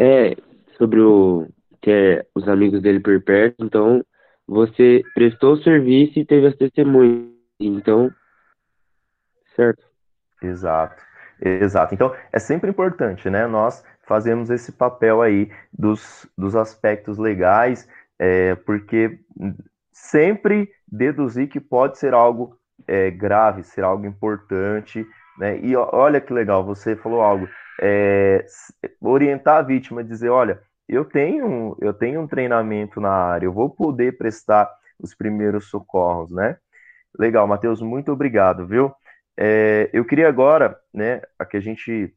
É, 0.00 0.34
sobre 0.78 0.98
o 1.00 1.46
ter 1.82 2.26
os 2.34 2.48
amigos 2.48 2.80
dele 2.80 3.00
por 3.00 3.20
perto, 3.22 3.64
então 3.64 4.04
você 4.46 5.02
prestou 5.14 5.54
o 5.54 5.62
serviço 5.62 6.18
e 6.18 6.24
teve 6.24 6.46
as 6.46 6.56
testemunhas. 6.56 7.28
Então, 7.60 8.10
certo. 9.54 9.84
Exato, 10.42 11.02
exato. 11.40 11.94
Então, 11.94 12.14
é 12.32 12.38
sempre 12.38 12.70
importante, 12.70 13.28
né? 13.28 13.46
Nós 13.46 13.84
fazemos 14.02 14.50
esse 14.50 14.72
papel 14.72 15.20
aí 15.20 15.50
dos, 15.72 16.26
dos 16.36 16.56
aspectos 16.56 17.18
legais, 17.18 17.86
é, 18.18 18.54
porque 18.54 19.20
sempre 19.92 20.70
deduzir 20.90 21.48
que 21.48 21.60
pode 21.60 21.98
ser 21.98 22.14
algo 22.14 22.56
é, 22.88 23.10
grave, 23.10 23.62
ser 23.62 23.84
algo 23.84 24.06
importante, 24.06 25.06
né? 25.38 25.60
E 25.60 25.76
olha 25.76 26.20
que 26.20 26.32
legal, 26.32 26.64
você 26.64 26.96
falou 26.96 27.20
algo, 27.20 27.48
é, 27.80 28.44
orientar 29.00 29.58
a 29.58 29.62
vítima, 29.62 30.04
dizer, 30.04 30.30
olha, 30.30 30.60
eu 30.88 31.04
tenho, 31.04 31.76
eu 31.80 31.92
tenho 31.92 32.20
um 32.20 32.26
treinamento 32.26 33.00
na 33.00 33.10
área, 33.10 33.46
eu 33.46 33.52
vou 33.52 33.70
poder 33.70 34.16
prestar 34.16 34.70
os 34.98 35.14
primeiros 35.14 35.66
socorros, 35.68 36.30
né? 36.30 36.56
Legal, 37.18 37.46
Matheus, 37.46 37.80
muito 37.80 38.12
obrigado, 38.12 38.66
viu? 38.66 38.92
É, 39.36 39.88
eu 39.92 40.04
queria 40.04 40.28
agora, 40.28 40.78
né, 40.92 41.22
a 41.38 41.44
que 41.44 41.56
a 41.56 41.60
gente 41.60 42.14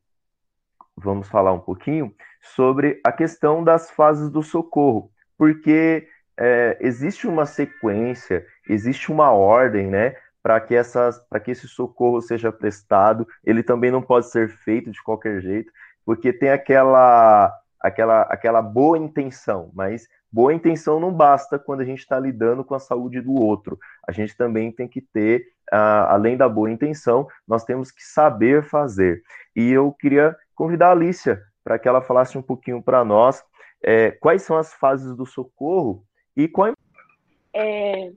vamos 0.95 1.27
falar 1.27 1.53
um 1.53 1.59
pouquinho 1.59 2.13
sobre 2.41 2.99
a 3.03 3.11
questão 3.11 3.63
das 3.63 3.89
fases 3.89 4.29
do 4.29 4.43
socorro, 4.43 5.11
porque 5.37 6.07
é, 6.37 6.77
existe 6.81 7.27
uma 7.27 7.45
sequência, 7.45 8.45
existe 8.67 9.11
uma 9.11 9.31
ordem, 9.31 9.87
né, 9.87 10.15
para 10.43 10.59
que 10.59 10.75
essas, 10.75 11.19
que 11.43 11.51
esse 11.51 11.69
socorro 11.69 12.21
seja 12.21 12.51
prestado. 12.51 13.25
Ele 13.43 13.63
também 13.63 13.89
não 13.89 14.01
pode 14.01 14.29
ser 14.29 14.49
feito 14.49 14.91
de 14.91 15.01
qualquer 15.01 15.41
jeito, 15.41 15.71
porque 16.05 16.33
tem 16.33 16.49
aquela, 16.49 17.57
aquela, 17.79 18.23
aquela 18.23 18.61
boa 18.61 18.97
intenção, 18.97 19.71
mas 19.73 20.05
boa 20.29 20.53
intenção 20.53 20.99
não 20.99 21.13
basta 21.13 21.57
quando 21.57 21.79
a 21.79 21.85
gente 21.85 21.99
está 21.99 22.19
lidando 22.19 22.63
com 22.65 22.75
a 22.75 22.79
saúde 22.79 23.21
do 23.21 23.33
outro. 23.33 23.79
A 24.05 24.11
gente 24.11 24.35
também 24.35 24.69
tem 24.69 24.87
que 24.87 24.99
ter, 24.99 25.47
uh, 25.71 26.09
além 26.09 26.35
da 26.35 26.49
boa 26.49 26.69
intenção, 26.69 27.25
nós 27.47 27.63
temos 27.63 27.89
que 27.89 28.03
saber 28.03 28.63
fazer. 28.63 29.23
E 29.55 29.71
eu 29.71 29.93
queria 29.93 30.35
convidar 30.53 30.89
a 30.89 30.91
Alicia 30.91 31.41
para 31.63 31.79
que 31.79 31.87
ela 31.87 32.01
falasse 32.01 32.37
um 32.37 32.41
pouquinho 32.41 32.83
para 32.83 33.05
nós 33.05 33.41
é, 33.81 34.11
quais 34.11 34.41
são 34.41 34.57
as 34.57 34.73
fases 34.73 35.15
do 35.15 35.25
socorro 35.25 36.03
e 36.35 36.49
qual 36.49 36.73
é, 37.53 38.11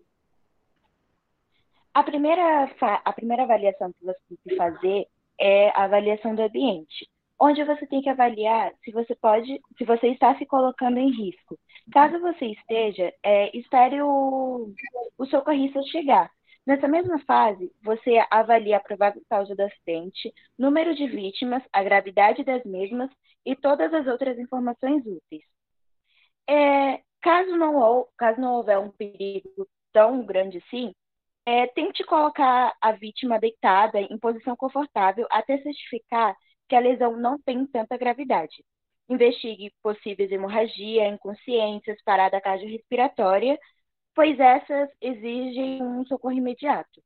a 1.97 2.03
primeira 2.03 2.71
a 3.07 3.13
primeira 3.15 3.45
avaliação 3.45 3.91
que 3.91 4.05
você 4.05 4.19
tem 4.29 4.39
que 4.47 4.57
fazer 4.57 5.07
é 5.41 5.71
a 5.71 5.85
avaliação 5.85 6.35
do 6.35 6.43
ambiente, 6.43 7.09
onde 7.41 7.65
você 7.65 7.87
tem 7.87 8.03
que 8.03 8.11
avaliar 8.11 8.71
se 8.85 8.93
você 8.93 9.15
pode, 9.15 9.59
se 9.79 9.85
você 9.87 10.09
está 10.09 10.37
se 10.37 10.45
colocando 10.45 10.99
em 10.99 11.11
risco. 11.11 11.59
Caso 11.91 12.21
você 12.21 12.47
esteja, 12.49 13.11
é, 13.23 13.57
espere 13.57 14.03
o, 14.03 14.75
o 15.17 15.25
socorrista 15.25 15.83
chegar. 15.85 16.31
Nessa 16.67 16.87
mesma 16.87 17.19
fase, 17.21 17.73
você 17.83 18.23
avalia 18.31 18.77
a 18.77 18.81
provável 18.81 19.23
causa 19.31 19.57
do 19.57 19.63
acidente, 19.63 20.35
número 20.59 20.95
de 20.95 21.07
vítimas, 21.07 21.63
a 21.73 21.83
gravidade 21.83 22.45
das 22.45 22.63
mesmas 22.65 23.11
e 23.45 23.57
todas 23.57 23.95
as 23.95 24.07
outras 24.07 24.39
informações 24.39 25.03
úteis. 25.07 25.45
É, 26.47 27.01
caso, 27.23 27.57
não, 27.57 28.07
caso 28.19 28.39
não 28.39 28.57
houver 28.57 28.79
um 28.79 28.91
perigo 28.91 29.67
tão 29.93 30.27
grande 30.27 30.59
assim, 30.59 30.93
é, 31.47 31.67
tente 31.69 32.05
colocar 32.05 32.75
a 32.81 32.93
vítima 32.93 33.39
deitada 33.39 34.01
em 34.01 34.19
posição 34.19 34.57
confortável 34.57 35.27
até 35.31 35.59
certificar 35.63 36.37
que 36.69 36.75
a 36.75 36.81
lesão 36.81 37.17
não 37.17 37.41
tem 37.41 37.65
tanta 37.67 37.97
gravidade. 37.97 38.65
Investigue 39.09 39.73
possíveis 39.83 40.33
hemorragia, 40.33 41.09
inconsciências, 41.09 42.03
parada 42.05 42.41
cardiorrespiratória 42.41 43.57
pois 44.17 44.41
essas 44.41 44.89
exigem 45.01 45.83
um 45.83 46.05
socorro 46.07 46.33
imediato. 46.33 47.03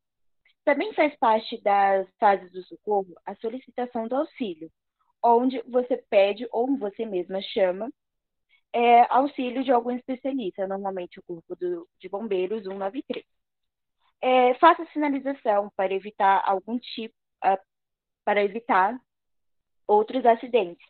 Também 0.65 0.95
faz 0.95 1.15
parte 1.17 1.61
das 1.61 2.09
fases 2.21 2.53
do 2.53 2.63
socorro 2.63 3.13
a 3.27 3.35
solicitação 3.35 4.07
do 4.07 4.15
auxílio, 4.15 4.71
onde 5.23 5.61
você 5.63 5.97
pede 6.09 6.47
ou 6.53 6.79
você 6.79 7.05
mesma 7.05 7.43
chama 7.43 7.91
é, 8.73 9.03
auxílio 9.13 9.65
de 9.65 9.73
algum 9.73 9.91
especialista, 9.91 10.69
normalmente 10.69 11.19
o 11.19 11.23
Corpo 11.25 11.57
do, 11.57 11.89
de 11.99 12.09
Bombeiros 12.09 12.63
193. 12.63 13.27
É, 14.23 14.55
faça 14.55 14.85
sinalização 14.93 15.71
para 15.77 15.95
evitar 15.95 16.43
algum 16.47 16.79
tipo, 16.79 17.15
uh, 17.45 17.59
para 18.25 18.45
evitar 18.45 19.01
outros 19.87 20.25
acidentes. 20.27 20.87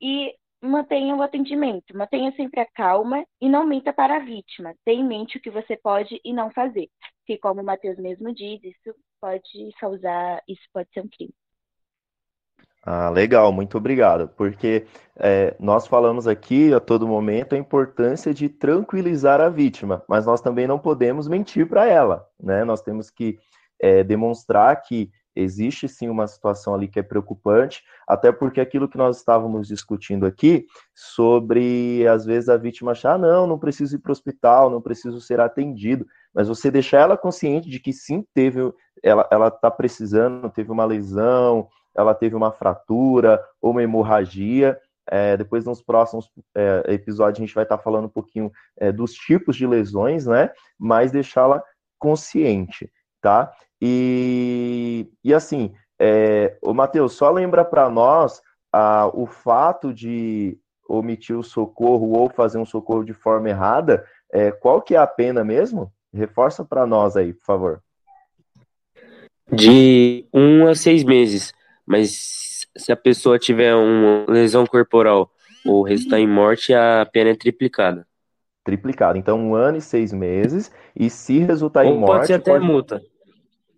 E 0.00 0.34
mantenha 0.60 1.14
o 1.14 1.22
atendimento, 1.22 1.96
mantenha 1.96 2.32
sempre 2.32 2.60
a 2.60 2.66
calma 2.66 3.24
e 3.40 3.48
não 3.48 3.66
minta 3.66 3.92
para 3.92 4.16
a 4.16 4.20
vítima. 4.20 4.74
Tenha 4.84 5.00
em 5.00 5.06
mente 5.06 5.38
o 5.38 5.40
que 5.40 5.50
você 5.50 5.76
pode 5.76 6.20
e 6.24 6.32
não 6.32 6.50
fazer. 6.50 6.88
Que, 7.26 7.38
como 7.38 7.60
o 7.60 7.64
Matheus 7.64 7.98
mesmo 7.98 8.34
diz, 8.34 8.62
isso 8.64 8.94
pode 9.20 9.72
causar, 9.78 10.42
isso 10.48 10.62
pode 10.72 10.88
ser 10.92 11.00
um 11.02 11.08
crime. 11.08 11.34
Ah, 12.86 13.08
legal, 13.08 13.50
muito 13.50 13.78
obrigado. 13.78 14.28
Porque 14.36 14.86
é, 15.16 15.56
nós 15.58 15.86
falamos 15.86 16.26
aqui 16.26 16.72
a 16.74 16.80
todo 16.80 17.08
momento 17.08 17.54
a 17.54 17.58
importância 17.58 18.34
de 18.34 18.48
tranquilizar 18.48 19.40
a 19.40 19.48
vítima, 19.48 20.02
mas 20.08 20.26
nós 20.26 20.40
também 20.40 20.66
não 20.66 20.78
podemos 20.78 21.26
mentir 21.26 21.66
para 21.66 21.86
ela, 21.86 22.26
né? 22.38 22.62
Nós 22.64 22.82
temos 22.82 23.10
que 23.10 23.38
é, 23.80 24.04
demonstrar 24.04 24.82
que 24.82 25.10
existe 25.36 25.88
sim 25.88 26.08
uma 26.08 26.26
situação 26.28 26.74
ali 26.74 26.86
que 26.86 26.98
é 26.98 27.02
preocupante, 27.02 27.82
até 28.06 28.30
porque 28.30 28.60
aquilo 28.60 28.88
que 28.88 28.98
nós 28.98 29.16
estávamos 29.16 29.66
discutindo 29.66 30.26
aqui, 30.26 30.66
sobre 30.94 32.06
às 32.06 32.24
vezes 32.24 32.48
a 32.48 32.56
vítima 32.56 32.92
achar, 32.92 33.14
ah, 33.14 33.18
não, 33.18 33.46
não 33.46 33.58
preciso 33.58 33.96
ir 33.96 33.98
para 33.98 34.10
o 34.10 34.12
hospital, 34.12 34.70
não 34.70 34.80
preciso 34.80 35.20
ser 35.20 35.40
atendido, 35.40 36.06
mas 36.32 36.48
você 36.48 36.70
deixar 36.70 37.00
ela 37.00 37.16
consciente 37.16 37.68
de 37.68 37.80
que 37.80 37.92
sim, 37.92 38.24
teve, 38.32 38.60
ela 39.02 39.48
está 39.48 39.70
precisando, 39.70 40.50
teve 40.50 40.70
uma 40.70 40.84
lesão, 40.84 41.68
ela 41.96 42.14
teve 42.14 42.34
uma 42.34 42.52
fratura 42.52 43.42
ou 43.60 43.70
uma 43.70 43.82
hemorragia. 43.82 44.78
É, 45.06 45.36
depois, 45.36 45.64
nos 45.64 45.82
próximos 45.82 46.30
é, 46.54 46.84
episódios, 46.88 47.38
a 47.38 47.46
gente 47.46 47.54
vai 47.54 47.64
estar 47.64 47.76
tá 47.76 47.82
falando 47.82 48.06
um 48.06 48.10
pouquinho 48.10 48.50
é, 48.76 48.90
dos 48.90 49.12
tipos 49.12 49.56
de 49.56 49.66
lesões, 49.66 50.26
né? 50.26 50.50
Mas 50.78 51.12
deixá-la 51.12 51.62
consciente, 51.98 52.90
tá? 53.20 53.52
E, 53.80 55.10
e 55.22 55.34
assim, 55.34 55.74
é, 55.98 56.56
o 56.62 56.72
Matheus, 56.72 57.12
só 57.12 57.30
lembra 57.30 57.64
para 57.64 57.88
nós 57.90 58.42
ah, 58.72 59.10
o 59.12 59.26
fato 59.26 59.92
de 59.92 60.58
omitir 60.88 61.36
o 61.36 61.42
socorro 61.42 62.18
ou 62.18 62.28
fazer 62.28 62.58
um 62.58 62.66
socorro 62.66 63.04
de 63.04 63.12
forma 63.12 63.48
errada, 63.48 64.04
é, 64.32 64.50
qual 64.50 64.82
que 64.82 64.94
é 64.94 64.98
a 64.98 65.06
pena 65.06 65.44
mesmo? 65.44 65.92
Reforça 66.12 66.64
para 66.64 66.86
nós 66.86 67.16
aí, 67.16 67.32
por 67.32 67.44
favor. 67.44 67.82
De 69.50 70.26
um 70.32 70.66
a 70.66 70.74
seis 70.74 71.04
meses, 71.04 71.52
mas 71.86 72.66
se 72.76 72.92
a 72.92 72.96
pessoa 72.96 73.38
tiver 73.38 73.74
uma 73.74 74.24
lesão 74.28 74.66
corporal 74.66 75.30
ou 75.64 75.82
resultar 75.82 76.18
em 76.18 76.28
morte, 76.28 76.74
a 76.74 77.08
pena 77.10 77.30
é 77.30 77.34
triplicada. 77.34 78.06
Triplicada. 78.64 79.18
Então, 79.18 79.38
um 79.38 79.54
ano 79.54 79.78
e 79.78 79.80
seis 79.80 80.12
meses, 80.12 80.70
e 80.96 81.10
se 81.10 81.38
resultar 81.38 81.84
ou 81.84 81.92
em 81.92 81.98
morte. 81.98 82.12
Pode 82.12 82.26
ser 82.26 82.34
até 82.34 82.52
pode... 82.52 82.64
multa 82.64 83.02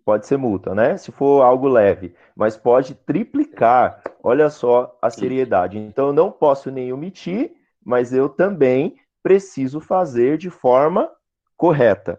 pode 0.07 0.25
ser 0.25 0.37
multa, 0.37 0.73
né? 0.73 0.95
Se 0.95 1.11
for 1.11 1.41
algo 1.41 1.67
leve, 1.67 2.15
mas 2.33 2.55
pode 2.55 2.95
triplicar. 2.95 4.01
Olha 4.23 4.49
só 4.49 4.97
a 5.01 5.09
seriedade. 5.09 5.77
Então, 5.77 6.07
eu 6.07 6.13
não 6.13 6.31
posso 6.31 6.71
nem 6.71 6.93
omitir, 6.93 7.51
mas 7.83 8.13
eu 8.13 8.29
também 8.29 8.95
preciso 9.21 9.81
fazer 9.81 10.37
de 10.37 10.49
forma 10.49 11.11
correta, 11.57 12.17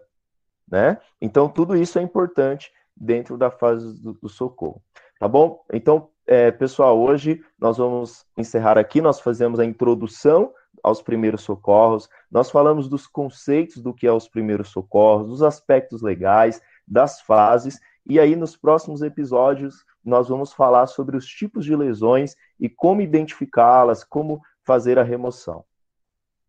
né? 0.71 0.99
Então, 1.19 1.49
tudo 1.49 1.75
isso 1.75 1.97
é 1.97 2.03
importante 2.03 2.71
dentro 2.95 3.39
da 3.39 3.49
fase 3.49 3.99
do, 3.99 4.13
do 4.13 4.29
socorro, 4.29 4.83
tá 5.19 5.27
bom? 5.27 5.63
Então, 5.71 6.09
é, 6.25 6.49
pessoal, 6.49 6.99
hoje 6.99 7.43
nós 7.59 7.77
vamos 7.77 8.25
encerrar 8.37 8.77
aqui. 8.77 9.01
Nós 9.01 9.19
fazemos 9.19 9.59
a 9.59 9.65
introdução 9.65 10.53
aos 10.81 11.01
primeiros 11.01 11.41
socorros, 11.41 12.09
nós 12.31 12.49
falamos 12.49 12.87
dos 12.87 13.05
conceitos 13.05 13.81
do 13.81 13.93
que 13.93 14.07
é 14.07 14.13
os 14.13 14.29
primeiros 14.29 14.69
socorros, 14.69 15.27
dos 15.27 15.43
aspectos 15.43 16.01
legais, 16.01 16.61
das 16.87 17.19
fases. 17.21 17.79
E 18.05 18.17
aí, 18.19 18.35
nos 18.35 18.55
próximos 18.55 19.01
episódios, 19.01 19.83
nós 20.03 20.29
vamos 20.29 20.53
falar 20.53 20.87
sobre 20.87 21.17
os 21.17 21.25
tipos 21.25 21.65
de 21.65 21.75
lesões 21.75 22.35
e 22.59 22.69
como 22.69 23.01
identificá-las, 23.01 24.03
como 24.03 24.41
fazer 24.63 24.97
a 24.97 25.03
remoção. 25.03 25.65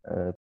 É, 0.07 0.13